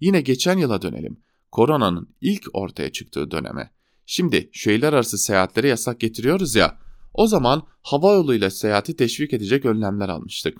Yine 0.01 0.21
geçen 0.21 0.57
yıla 0.57 0.81
dönelim. 0.81 1.17
Koronanın 1.51 2.15
ilk 2.21 2.47
ortaya 2.53 2.91
çıktığı 2.91 3.31
döneme. 3.31 3.71
Şimdi 4.05 4.49
şehirler 4.53 4.93
arası 4.93 5.17
seyahatlere 5.17 5.67
yasak 5.67 5.99
getiriyoruz 5.99 6.55
ya. 6.55 6.77
O 7.13 7.27
zaman 7.27 7.67
hava 7.81 8.13
yoluyla 8.13 8.49
seyahati 8.49 8.95
teşvik 8.95 9.33
edecek 9.33 9.65
önlemler 9.65 10.09
almıştık. 10.09 10.57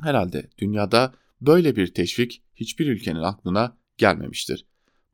Herhalde 0.00 0.50
dünyada 0.58 1.14
böyle 1.40 1.76
bir 1.76 1.94
teşvik 1.94 2.42
hiçbir 2.54 2.86
ülkenin 2.86 3.22
aklına 3.22 3.76
gelmemiştir. 3.98 4.66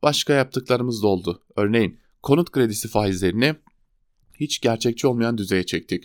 Başka 0.05 0.33
yaptıklarımız 0.33 1.03
da 1.03 1.07
oldu. 1.07 1.43
Örneğin 1.57 2.01
konut 2.23 2.51
kredisi 2.51 2.88
faizlerini 2.88 3.55
hiç 4.35 4.61
gerçekçi 4.61 5.07
olmayan 5.07 5.38
düzeye 5.38 5.67
çektik. 5.67 6.05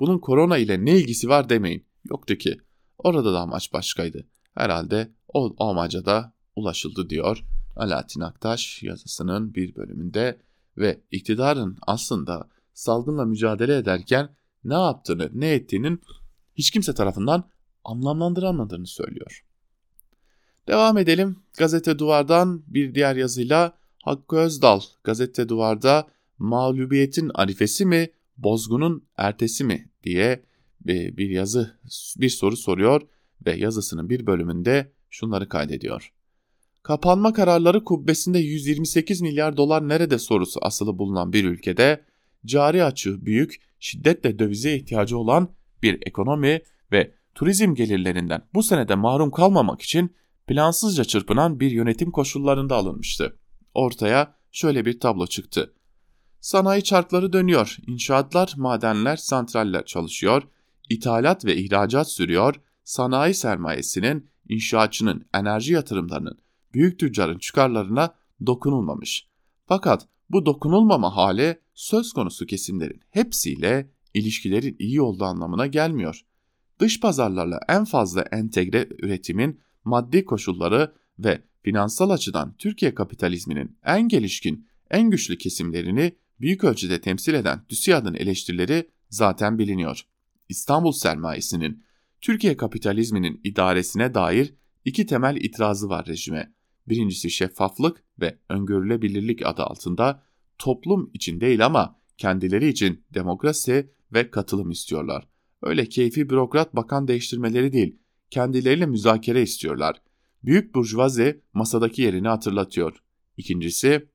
Bunun 0.00 0.18
korona 0.18 0.58
ile 0.58 0.84
ne 0.84 0.96
ilgisi 0.96 1.28
var 1.28 1.48
demeyin. 1.48 1.86
Yoktu 2.10 2.34
ki. 2.34 2.60
Orada 2.98 3.32
da 3.32 3.40
amaç 3.40 3.72
başkaydı. 3.72 4.26
Herhalde 4.54 5.14
o, 5.28 5.54
o 5.58 5.64
amaca 5.64 6.04
da 6.04 6.34
ulaşıldı 6.56 7.10
diyor 7.10 7.44
Alaaddin 7.76 8.20
Aktaş 8.20 8.82
yazısının 8.82 9.54
bir 9.54 9.76
bölümünde 9.76 10.42
ve 10.76 11.00
iktidarın 11.10 11.78
aslında 11.86 12.48
salgınla 12.74 13.24
mücadele 13.24 13.76
ederken 13.76 14.36
ne 14.64 14.74
yaptığını, 14.74 15.30
ne 15.32 15.52
ettiğinin 15.52 16.00
hiç 16.54 16.70
kimse 16.70 16.94
tarafından 16.94 17.50
anlamlandıramadığını 17.84 18.86
söylüyor. 18.86 19.44
Devam 20.68 20.98
edelim. 20.98 21.36
Gazete 21.58 21.98
Duvar'dan 21.98 22.62
bir 22.66 22.94
diğer 22.94 23.16
yazıyla 23.16 23.72
Hakkı 24.02 24.36
Özdal 24.36 24.80
Gazete 25.04 25.48
Duvar'da 25.48 26.06
mağlubiyetin 26.38 27.30
arifesi 27.34 27.86
mi, 27.86 28.10
bozgunun 28.38 29.04
ertesi 29.16 29.64
mi 29.64 29.90
diye 30.04 30.42
bir 30.86 31.30
yazı, 31.30 31.78
bir 32.16 32.28
soru 32.28 32.56
soruyor 32.56 33.02
ve 33.46 33.56
yazısının 33.56 34.10
bir 34.10 34.26
bölümünde 34.26 34.92
şunları 35.10 35.48
kaydediyor. 35.48 36.12
Kapanma 36.82 37.32
kararları 37.32 37.84
kubbesinde 37.84 38.38
128 38.38 39.20
milyar 39.20 39.56
dolar 39.56 39.88
nerede 39.88 40.18
sorusu 40.18 40.60
asılı 40.62 40.98
bulunan 40.98 41.32
bir 41.32 41.44
ülkede 41.44 42.04
cari 42.46 42.84
açığı 42.84 43.26
büyük, 43.26 43.60
şiddetle 43.80 44.38
dövize 44.38 44.76
ihtiyacı 44.76 45.18
olan 45.18 45.48
bir 45.82 45.98
ekonomi 46.06 46.62
ve 46.92 47.14
turizm 47.34 47.74
gelirlerinden 47.74 48.42
bu 48.54 48.62
senede 48.62 48.94
mahrum 48.94 49.30
kalmamak 49.30 49.82
için 49.82 50.10
plansızca 50.50 51.04
çırpınan 51.04 51.60
bir 51.60 51.70
yönetim 51.70 52.10
koşullarında 52.10 52.76
alınmıştı. 52.76 53.38
Ortaya 53.74 54.34
şöyle 54.52 54.86
bir 54.86 55.00
tablo 55.00 55.26
çıktı. 55.26 55.74
Sanayi 56.40 56.84
çarkları 56.84 57.32
dönüyor, 57.32 57.76
inşaatlar, 57.86 58.54
madenler, 58.56 59.16
santraller 59.16 59.84
çalışıyor, 59.84 60.42
ithalat 60.88 61.44
ve 61.44 61.56
ihracat 61.56 62.10
sürüyor, 62.10 62.60
sanayi 62.84 63.34
sermayesinin, 63.34 64.28
inşaatçının, 64.48 65.24
enerji 65.34 65.72
yatırımlarının, 65.72 66.38
büyük 66.74 66.98
tüccarın 66.98 67.38
çıkarlarına 67.38 68.14
dokunulmamış. 68.46 69.28
Fakat 69.66 70.08
bu 70.30 70.46
dokunulmama 70.46 71.16
hali 71.16 71.60
söz 71.74 72.12
konusu 72.12 72.46
kesimlerin 72.46 73.00
hepsiyle 73.10 73.90
ilişkilerin 74.14 74.76
iyi 74.78 75.02
olduğu 75.02 75.24
anlamına 75.24 75.66
gelmiyor. 75.66 76.24
Dış 76.78 77.00
pazarlarla 77.00 77.60
en 77.68 77.84
fazla 77.84 78.22
entegre 78.22 78.88
üretimin 78.98 79.60
maddi 79.84 80.24
koşulları 80.24 80.94
ve 81.18 81.42
finansal 81.62 82.10
açıdan 82.10 82.54
Türkiye 82.58 82.94
kapitalizminin 82.94 83.78
en 83.84 84.08
gelişkin, 84.08 84.66
en 84.90 85.10
güçlü 85.10 85.38
kesimlerini 85.38 86.16
büyük 86.40 86.64
ölçüde 86.64 87.00
temsil 87.00 87.34
eden 87.34 87.64
TÜSİAD'ın 87.64 88.14
eleştirileri 88.14 88.90
zaten 89.08 89.58
biliniyor. 89.58 90.06
İstanbul 90.48 90.92
sermayesinin 90.92 91.82
Türkiye 92.20 92.56
kapitalizminin 92.56 93.40
idaresine 93.44 94.14
dair 94.14 94.54
iki 94.84 95.06
temel 95.06 95.36
itirazı 95.36 95.88
var 95.88 96.06
rejime. 96.06 96.52
Birincisi 96.88 97.30
şeffaflık 97.30 98.04
ve 98.20 98.38
öngörülebilirlik 98.48 99.46
adı 99.46 99.62
altında 99.62 100.22
toplum 100.58 101.10
için 101.14 101.40
değil 101.40 101.66
ama 101.66 101.96
kendileri 102.18 102.68
için 102.68 103.04
demokrasi 103.14 103.90
ve 104.12 104.30
katılım 104.30 104.70
istiyorlar. 104.70 105.28
Öyle 105.62 105.86
keyfi 105.86 106.30
bürokrat 106.30 106.76
bakan 106.76 107.08
değiştirmeleri 107.08 107.72
değil, 107.72 107.98
kendileriyle 108.30 108.86
müzakere 108.86 109.42
istiyorlar. 109.42 110.02
Büyük 110.44 110.74
burjuvazi 110.74 111.40
masadaki 111.54 112.02
yerini 112.02 112.28
hatırlatıyor. 112.28 113.02
İkincisi, 113.36 114.08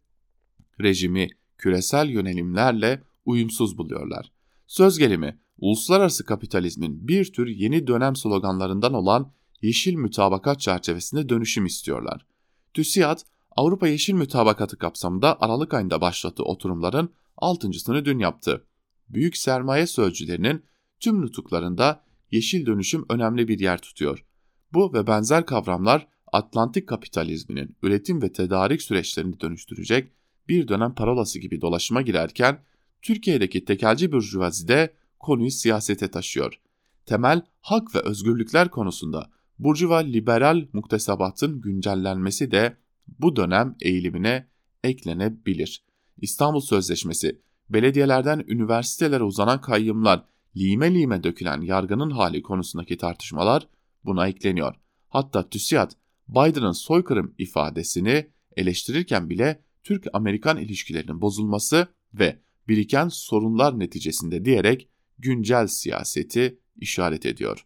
rejimi 0.82 1.30
küresel 1.58 2.10
yönelimlerle 2.10 3.04
uyumsuz 3.26 3.78
buluyorlar. 3.78 4.32
Söz 4.68 4.98
gelimi, 4.98 5.40
uluslararası 5.58 6.26
kapitalizmin 6.26 7.08
bir 7.08 7.34
tür 7.34 7.48
yeni 7.48 7.88
dönem 7.88 8.16
sloganlarından 8.16 8.94
olan 8.94 9.34
yeşil 9.62 9.94
mütabakat 9.94 10.60
çerçevesinde 10.60 11.30
dönüşüm 11.30 11.66
istiyorlar. 11.66 12.26
TÜSİAD, 12.74 13.20
Avrupa 13.52 13.88
Yeşil 13.88 14.14
Mütabakatı 14.14 14.78
kapsamında 14.78 15.42
Aralık 15.42 15.74
ayında 15.74 16.02
başlattığı 16.02 16.44
oturumların 16.44 17.10
altıncısını 17.38 18.06
dün 18.06 18.20
yaptı. 18.20 18.66
Büyük 19.10 19.38
sermaye 19.38 19.88
sözcülerinin 19.88 20.64
tüm 21.00 21.22
nutuklarında 21.22 22.05
yeşil 22.36 22.66
dönüşüm 22.66 23.06
önemli 23.10 23.48
bir 23.48 23.60
yer 23.60 23.82
tutuyor. 23.82 24.26
Bu 24.74 24.94
ve 24.94 25.08
benzer 25.08 25.46
kavramlar 25.46 26.08
Atlantik 26.32 26.88
kapitalizminin 26.88 27.76
üretim 27.84 28.22
ve 28.22 28.32
tedarik 28.32 28.82
süreçlerini 28.82 29.40
dönüştürecek 29.40 30.12
bir 30.48 30.68
dönem 30.68 30.96
parolası 30.96 31.40
gibi 31.40 31.62
dolaşıma 31.62 32.02
girerken 32.02 32.64
Türkiye'deki 33.02 33.66
tekelci 33.66 34.12
burjuvazide 34.12 34.94
konuyu 35.20 35.52
siyasete 35.52 36.08
taşıyor. 36.08 36.60
Temel 37.06 37.42
hak 37.62 37.96
ve 37.96 38.00
özgürlükler 38.00 38.70
konusunda 38.70 39.30
burjuva 39.60 39.98
liberal 39.98 40.68
muktesebatın 40.74 41.62
güncellenmesi 41.62 42.52
de 42.52 42.78
bu 43.20 43.36
dönem 43.36 43.76
eğilimine 43.82 44.48
eklenebilir. 44.84 45.84
İstanbul 46.22 46.62
Sözleşmesi, 46.62 47.42
belediyelerden 47.70 48.44
üniversitelere 48.48 49.24
uzanan 49.24 49.62
kayyımlar, 49.62 50.26
lime 50.58 50.94
lime 50.94 51.24
dökülen 51.24 51.62
yargının 51.62 52.10
hali 52.10 52.42
konusundaki 52.42 52.98
tartışmalar 52.98 53.68
buna 54.06 54.28
ekleniyor. 54.28 54.76
Hatta 55.10 55.50
TÜSİAD, 55.50 55.92
Biden'ın 56.28 56.72
soykırım 56.72 57.36
ifadesini 57.38 58.30
eleştirirken 58.58 59.30
bile 59.30 59.62
Türk-Amerikan 59.84 60.58
ilişkilerinin 60.58 61.22
bozulması 61.22 61.88
ve 62.14 62.40
biriken 62.68 63.08
sorunlar 63.08 63.80
neticesinde 63.80 64.46
diyerek 64.46 64.90
güncel 65.20 65.68
siyaseti 65.68 66.60
işaret 66.82 67.26
ediyor. 67.26 67.66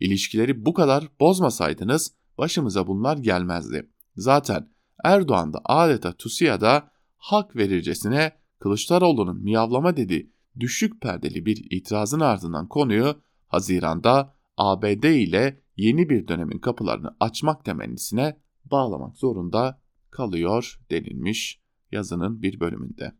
İlişkileri 0.00 0.66
bu 0.66 0.74
kadar 0.74 1.08
bozmasaydınız 1.20 2.14
başımıza 2.38 2.86
bunlar 2.86 3.16
gelmezdi. 3.16 3.90
Zaten 4.16 4.68
Erdoğan 5.04 5.52
da 5.52 5.60
adeta 5.64 6.12
TÜSİAD'a 6.12 6.90
hak 7.16 7.56
verircesine 7.56 8.32
Kılıçdaroğlu'nun 8.58 9.42
miyavlama 9.42 9.96
dediği 9.96 10.30
düşük 10.60 11.00
perdeli 11.00 11.46
bir 11.46 11.66
itirazın 11.70 12.20
ardından 12.20 12.68
konuyu 12.68 13.22
Haziran'da 13.48 14.36
ABD 14.56 15.04
ile 15.04 15.60
yeni 15.76 16.08
bir 16.08 16.28
dönemin 16.28 16.58
kapılarını 16.58 17.16
açmak 17.20 17.64
temennisine 17.64 18.40
bağlamak 18.64 19.16
zorunda 19.16 19.80
kalıyor 20.10 20.80
denilmiş 20.90 21.60
yazının 21.92 22.42
bir 22.42 22.60
bölümünde. 22.60 23.12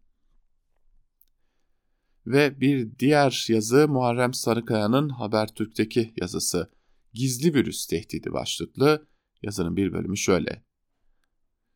Ve 2.26 2.60
bir 2.60 2.98
diğer 2.98 3.46
yazı 3.48 3.88
Muharrem 3.88 4.34
Sarıkaya'nın 4.34 5.08
Habertürk'teki 5.08 6.14
yazısı. 6.20 6.70
Gizli 7.12 7.54
virüs 7.54 7.86
tehdidi 7.86 8.32
başlıklı 8.32 9.06
yazının 9.42 9.76
bir 9.76 9.92
bölümü 9.92 10.16
şöyle. 10.16 10.64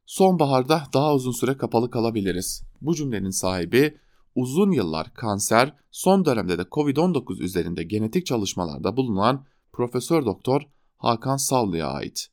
Sonbaharda 0.06 0.82
daha 0.92 1.14
uzun 1.14 1.32
süre 1.32 1.56
kapalı 1.56 1.90
kalabiliriz. 1.90 2.62
Bu 2.80 2.94
cümlenin 2.94 3.30
sahibi 3.30 3.98
uzun 4.34 4.70
yıllar 4.70 5.14
kanser, 5.14 5.76
son 5.90 6.24
dönemde 6.24 6.58
de 6.58 6.62
Covid-19 6.62 7.42
üzerinde 7.42 7.82
genetik 7.82 8.26
çalışmalarda 8.26 8.96
bulunan 8.96 9.44
Profesör 9.72 10.24
Doktor 10.24 10.62
Hakan 10.96 11.36
Sallı'ya 11.36 11.88
ait. 11.88 12.28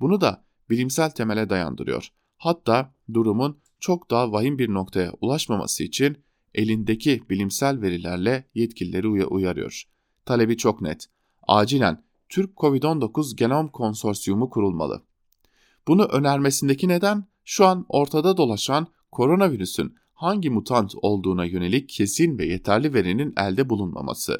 Bunu 0.00 0.20
da 0.20 0.44
bilimsel 0.70 1.10
temele 1.10 1.50
dayandırıyor. 1.50 2.08
Hatta 2.36 2.94
durumun 3.14 3.58
çok 3.80 4.10
daha 4.10 4.32
vahim 4.32 4.58
bir 4.58 4.68
noktaya 4.68 5.12
ulaşmaması 5.20 5.84
için 5.84 6.16
elindeki 6.54 7.22
bilimsel 7.30 7.82
verilerle 7.82 8.44
yetkilileri 8.54 9.08
uyarıyor. 9.08 9.84
Talebi 10.24 10.56
çok 10.56 10.82
net. 10.82 11.06
Acilen 11.42 12.04
Türk 12.28 12.56
Covid-19 12.56 13.36
Genom 13.36 13.68
Konsorsiyumu 13.68 14.50
kurulmalı. 14.50 15.02
Bunu 15.88 16.04
önermesindeki 16.04 16.88
neden 16.88 17.24
şu 17.44 17.66
an 17.66 17.86
ortada 17.88 18.36
dolaşan 18.36 18.86
koronavirüsün 19.12 19.96
hangi 20.16 20.50
mutant 20.50 20.92
olduğuna 21.02 21.44
yönelik 21.44 21.88
kesin 21.88 22.38
ve 22.38 22.46
yeterli 22.46 22.94
verinin 22.94 23.34
elde 23.36 23.68
bulunmaması. 23.68 24.36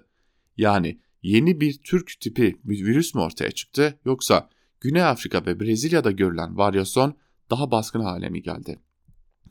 Yani 0.56 1.00
yeni 1.22 1.60
bir 1.60 1.78
Türk 1.84 2.20
tipi 2.20 2.56
virüs 2.64 3.14
mü 3.14 3.20
ortaya 3.20 3.50
çıktı 3.50 3.98
yoksa 4.04 4.48
Güney 4.80 5.04
Afrika 5.04 5.46
ve 5.46 5.60
Brezilya'da 5.60 6.10
görülen 6.10 6.56
varyasyon 6.56 7.14
daha 7.50 7.70
baskın 7.70 8.00
hale 8.00 8.28
mi 8.28 8.42
geldi? 8.42 8.78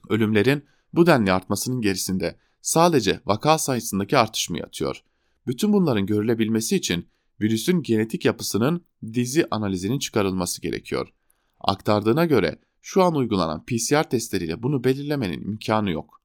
Ölümlerin 0.10 0.64
bu 0.94 1.08
denli 1.08 1.32
artmasının 1.32 1.82
gerisinde 1.82 2.36
sadece 2.62 3.20
vaka 3.26 3.58
sayısındaki 3.58 4.18
artış 4.18 4.50
mı 4.50 4.58
yatıyor? 4.58 5.04
Bütün 5.48 5.74
bunların 5.74 6.06
görülebilmesi 6.06 6.76
için 6.76 7.08
virüsün 7.42 7.82
genetik 7.82 8.26
yapısının 8.26 8.86
dizi 9.14 9.48
analizinin 9.52 10.00
çıkarılması 10.00 10.62
gerekiyor. 10.62 11.14
Aktardığına 11.60 12.26
göre 12.26 12.60
şu 12.88 13.04
an 13.04 13.16
uygulanan 13.16 13.66
PCR 13.66 14.10
testleriyle 14.10 14.64
bunu 14.64 14.84
belirlemenin 14.84 15.42
imkanı 15.42 15.92
yok. 15.92 16.22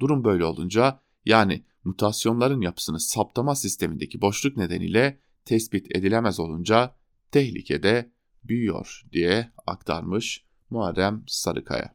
Durum 0.00 0.24
böyle 0.24 0.44
olunca 0.44 1.00
yani 1.24 1.64
mutasyonların 1.84 2.60
yapısını 2.60 3.00
saptama 3.00 3.54
sistemindeki 3.54 4.20
boşluk 4.20 4.56
nedeniyle 4.56 5.18
tespit 5.44 5.96
edilemez 5.96 6.40
olunca 6.40 6.94
tehlikede 7.30 8.12
büyüyor 8.44 9.04
diye 9.12 9.52
aktarmış 9.66 10.44
Muharrem 10.70 11.24
Sarıkaya. 11.26 11.94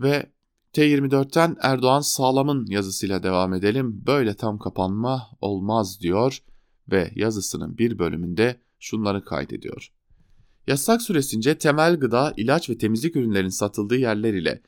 Ve 0.00 0.32
T24'ten 0.72 1.56
Erdoğan 1.60 2.00
Sağlam'ın 2.00 2.66
yazısıyla 2.66 3.22
devam 3.22 3.54
edelim. 3.54 4.02
Böyle 4.06 4.34
tam 4.34 4.58
kapanma 4.58 5.30
olmaz 5.40 6.00
diyor 6.00 6.38
ve 6.90 7.12
yazısının 7.14 7.78
bir 7.78 7.98
bölümünde 7.98 8.60
şunları 8.78 9.24
kaydediyor. 9.24 9.92
Yasak 10.66 11.02
süresince 11.02 11.58
temel 11.58 11.96
gıda, 11.96 12.34
ilaç 12.36 12.70
ve 12.70 12.78
temizlik 12.78 13.16
ürünlerinin 13.16 13.48
satıldığı 13.48 13.96
yerler 13.96 14.34
ile 14.34 14.62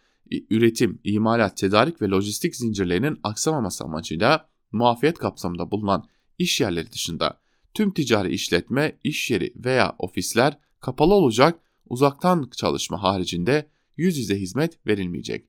üretim, 0.50 1.00
imalat, 1.04 1.56
tedarik 1.56 2.02
ve 2.02 2.09
lojistik 2.09 2.56
zincirlerinin 2.56 3.20
aksamaması 3.22 3.85
amacıyla 3.85 4.48
muafiyet 4.72 5.18
kapsamında 5.18 5.70
bulunan 5.70 6.09
iş 6.38 6.61
yerleri 6.61 6.92
dışında 6.92 7.40
tüm 7.74 7.94
ticari 7.94 8.35
işletme, 8.35 8.98
iş 9.04 9.30
yeri 9.30 9.52
veya 9.56 9.94
ofisler 9.98 10.59
kapalı 10.80 11.14
olacak, 11.14 11.59
uzaktan 11.88 12.50
çalışma 12.56 13.02
haricinde 13.02 13.70
yüz 13.96 14.18
yüze 14.18 14.37
hizmet 14.37 14.87
verilmeyecek. 14.87 15.48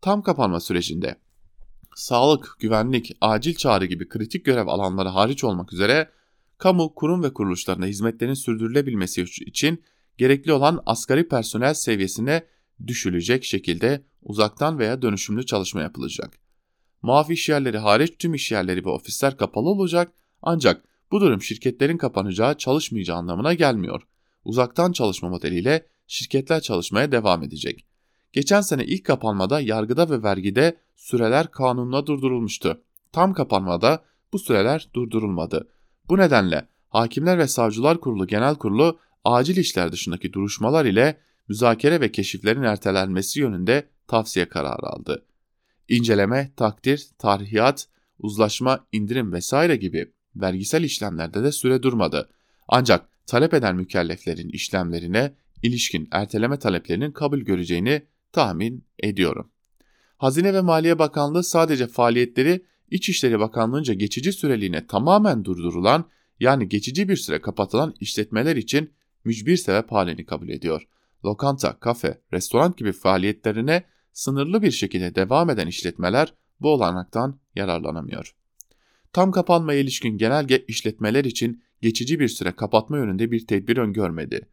Tam 0.00 0.22
kapanma 0.22 0.60
sürecinde 0.60 1.16
sağlık, 1.94 2.56
güvenlik, 2.60 3.16
acil 3.20 3.54
çağrı 3.54 3.86
gibi 3.86 4.08
kritik 4.08 4.44
görev 4.44 4.66
alanları 4.66 5.08
hariç 5.08 5.44
olmak 5.44 5.72
üzere 5.72 6.10
kamu, 6.64 6.94
kurum 6.94 7.22
ve 7.22 7.32
kuruluşlarında 7.32 7.86
hizmetlerin 7.86 8.34
sürdürülebilmesi 8.34 9.22
için 9.22 9.84
gerekli 10.18 10.52
olan 10.52 10.82
asgari 10.86 11.28
personel 11.28 11.74
seviyesine 11.74 12.46
düşülecek 12.86 13.44
şekilde 13.44 14.04
uzaktan 14.22 14.78
veya 14.78 15.02
dönüşümlü 15.02 15.46
çalışma 15.46 15.82
yapılacak. 15.82 16.38
Muaf 17.02 17.30
iş 17.30 17.48
yerleri 17.48 17.78
hariç 17.78 18.14
tüm 18.18 18.34
iş 18.34 18.52
yerleri 18.52 18.84
ve 18.84 18.88
ofisler 18.88 19.36
kapalı 19.36 19.68
olacak 19.68 20.12
ancak 20.42 20.84
bu 21.10 21.20
durum 21.20 21.42
şirketlerin 21.42 21.96
kapanacağı, 21.96 22.58
çalışmayacağı 22.58 23.16
anlamına 23.16 23.54
gelmiyor. 23.54 24.02
Uzaktan 24.44 24.92
çalışma 24.92 25.28
modeliyle 25.28 25.86
şirketler 26.06 26.60
çalışmaya 26.60 27.12
devam 27.12 27.42
edecek. 27.42 27.86
Geçen 28.32 28.60
sene 28.60 28.84
ilk 28.84 29.04
kapanmada 29.04 29.60
yargıda 29.60 30.10
ve 30.10 30.22
vergide 30.22 30.76
süreler 30.96 31.50
kanunla 31.50 32.06
durdurulmuştu. 32.06 32.82
Tam 33.12 33.32
kapanmada 33.32 34.04
bu 34.32 34.38
süreler 34.38 34.88
durdurulmadı. 34.94 35.68
Bu 36.08 36.18
nedenle 36.18 36.68
Hakimler 36.88 37.38
ve 37.38 37.48
Savcılar 37.48 38.00
Kurulu 38.00 38.26
Genel 38.26 38.54
Kurulu 38.54 38.98
acil 39.24 39.56
işler 39.56 39.92
dışındaki 39.92 40.32
duruşmalar 40.32 40.84
ile 40.84 41.18
müzakere 41.48 42.00
ve 42.00 42.12
keşiflerin 42.12 42.62
ertelenmesi 42.62 43.40
yönünde 43.40 43.88
tavsiye 44.08 44.48
kararı 44.48 44.86
aldı. 44.86 45.26
İnceleme, 45.88 46.52
takdir, 46.56 47.08
tarihiyat, 47.18 47.88
uzlaşma, 48.18 48.86
indirim 48.92 49.32
vesaire 49.32 49.76
gibi 49.76 50.12
vergisel 50.36 50.82
işlemlerde 50.82 51.42
de 51.42 51.52
süre 51.52 51.82
durmadı. 51.82 52.30
Ancak 52.68 53.08
talep 53.26 53.54
eden 53.54 53.76
mükelleflerin 53.76 54.48
işlemlerine 54.48 55.34
ilişkin 55.62 56.08
erteleme 56.12 56.58
taleplerinin 56.58 57.12
kabul 57.12 57.40
göreceğini 57.40 58.02
tahmin 58.32 58.84
ediyorum. 58.98 59.50
Hazine 60.16 60.54
ve 60.54 60.60
Maliye 60.60 60.98
Bakanlığı 60.98 61.44
sadece 61.44 61.86
faaliyetleri 61.86 62.64
İçişleri 62.90 63.40
Bakanlığı'nca 63.40 63.94
geçici 63.94 64.32
süreliğine 64.32 64.86
tamamen 64.86 65.44
durdurulan 65.44 66.10
yani 66.40 66.68
geçici 66.68 67.08
bir 67.08 67.16
süre 67.16 67.40
kapatılan 67.40 67.94
işletmeler 68.00 68.56
için 68.56 68.92
mücbir 69.24 69.56
sebep 69.56 69.92
halini 69.92 70.26
kabul 70.26 70.48
ediyor. 70.48 70.88
Lokanta, 71.24 71.78
kafe, 71.80 72.20
restoran 72.32 72.74
gibi 72.76 72.92
faaliyetlerine 72.92 73.84
sınırlı 74.12 74.62
bir 74.62 74.70
şekilde 74.70 75.14
devam 75.14 75.50
eden 75.50 75.66
işletmeler 75.66 76.34
bu 76.60 76.72
olanaktan 76.72 77.40
yararlanamıyor. 77.54 78.34
Tam 79.12 79.32
kapanmaya 79.32 79.80
ilişkin 79.80 80.18
genelge 80.18 80.64
işletmeler 80.68 81.24
için 81.24 81.62
geçici 81.82 82.20
bir 82.20 82.28
süre 82.28 82.52
kapatma 82.52 82.98
yönünde 82.98 83.30
bir 83.30 83.46
tedbir 83.46 83.76
öngörmedi. 83.76 84.48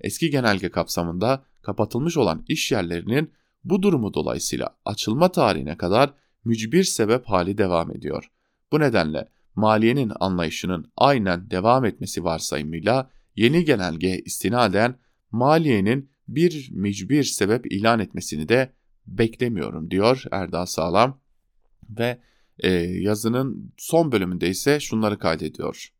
Eski 0.00 0.30
genelge 0.30 0.68
kapsamında 0.68 1.44
kapatılmış 1.62 2.16
olan 2.16 2.44
iş 2.48 2.72
yerlerinin 2.72 3.32
bu 3.64 3.82
durumu 3.82 4.14
dolayısıyla 4.14 4.76
açılma 4.84 5.32
tarihine 5.32 5.76
kadar 5.76 6.14
mücbir 6.46 6.84
sebep 6.84 7.24
hali 7.24 7.58
devam 7.58 7.90
ediyor. 7.90 8.30
Bu 8.72 8.80
nedenle 8.80 9.28
maliyenin 9.54 10.12
anlayışının 10.20 10.92
aynen 10.96 11.50
devam 11.50 11.84
etmesi 11.84 12.24
varsayımıyla 12.24 13.10
yeni 13.36 13.64
genelge 13.64 14.20
istinaden 14.24 14.98
maliyenin 15.30 16.10
bir 16.28 16.70
mücbir 16.72 17.24
sebep 17.24 17.72
ilan 17.72 18.00
etmesini 18.00 18.48
de 18.48 18.72
beklemiyorum 19.06 19.90
diyor 19.90 20.24
Erdal 20.30 20.66
Sağlam 20.66 21.20
ve 21.90 22.20
e, 22.58 22.70
yazının 22.78 23.72
son 23.76 24.12
bölümünde 24.12 24.48
ise 24.48 24.80
şunları 24.80 25.18
kaydediyor. 25.18 25.92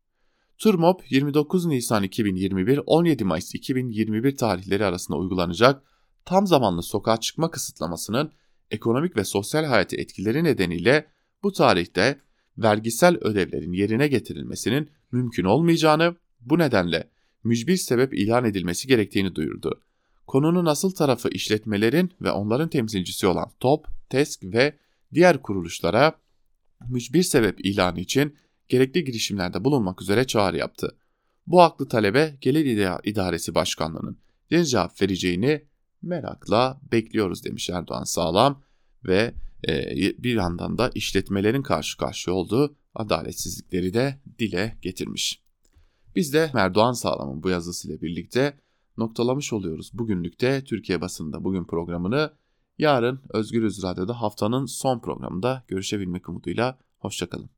Turmop 0.57 1.11
29 1.11 1.65
Nisan 1.65 2.03
2021 2.03 2.79
17 2.85 3.23
Mayıs 3.23 3.55
2021 3.55 4.37
tarihleri 4.37 4.85
arasında 4.85 5.17
uygulanacak 5.17 5.83
tam 6.25 6.47
zamanlı 6.47 6.83
sokağa 6.83 7.17
çıkma 7.17 7.51
kısıtlamasının 7.51 8.31
ekonomik 8.71 9.17
ve 9.17 9.23
sosyal 9.23 9.65
hayatı 9.65 9.95
etkileri 9.95 10.43
nedeniyle 10.43 11.07
bu 11.43 11.51
tarihte 11.51 12.19
vergisel 12.57 13.17
ödevlerin 13.21 13.73
yerine 13.73 14.07
getirilmesinin 14.07 14.89
mümkün 15.11 15.43
olmayacağını, 15.43 16.15
bu 16.41 16.59
nedenle 16.59 17.09
mücbir 17.43 17.77
sebep 17.77 18.13
ilan 18.13 18.45
edilmesi 18.45 18.87
gerektiğini 18.87 19.35
duyurdu. 19.35 19.81
Konunun 20.27 20.65
asıl 20.65 20.95
tarafı 20.95 21.29
işletmelerin 21.29 22.11
ve 22.21 22.31
onların 22.31 22.69
temsilcisi 22.69 23.27
olan 23.27 23.51
TOP, 23.59 23.87
TESK 24.09 24.43
ve 24.43 24.77
diğer 25.13 25.41
kuruluşlara 25.41 26.13
mücbir 26.89 27.23
sebep 27.23 27.65
ilanı 27.65 27.99
için 27.99 28.35
gerekli 28.67 29.03
girişimlerde 29.03 29.63
bulunmak 29.63 30.01
üzere 30.01 30.27
çağrı 30.27 30.57
yaptı. 30.57 30.97
Bu 31.47 31.61
haklı 31.61 31.87
talebe 31.87 32.37
Gelir 32.41 32.89
İdaresi 33.03 33.55
Başkanlığı'nın 33.55 34.17
ne 34.51 34.65
cevap 34.65 35.01
vereceğini 35.01 35.65
merakla 36.01 36.81
bekliyoruz 36.91 37.43
demiş 37.43 37.69
Erdoğan 37.69 38.03
Sağlam 38.03 38.63
ve 39.05 39.33
e, 39.67 39.95
bir 40.23 40.35
yandan 40.35 40.77
da 40.77 40.91
işletmelerin 40.95 41.61
karşı 41.61 41.97
karşıya 41.97 42.35
olduğu 42.35 42.75
adaletsizlikleri 42.95 43.93
de 43.93 44.21
dile 44.39 44.77
getirmiş. 44.81 45.41
Biz 46.15 46.33
de 46.33 46.51
Erdoğan 46.53 46.93
Sağlam'ın 46.93 47.43
bu 47.43 47.49
yazısıyla 47.49 48.01
birlikte 48.01 48.57
noktalamış 48.97 49.53
oluyoruz 49.53 49.91
bugünlükte 49.93 50.63
Türkiye 50.63 51.01
basında 51.01 51.43
bugün 51.43 51.65
programını. 51.65 52.33
Yarın 52.77 53.21
Özgürüz 53.29 53.83
Radyo'da 53.83 54.21
haftanın 54.21 54.65
son 54.65 54.99
programında 54.99 55.63
görüşebilmek 55.67 56.29
umuduyla. 56.29 56.77
Hoşçakalın. 56.97 57.49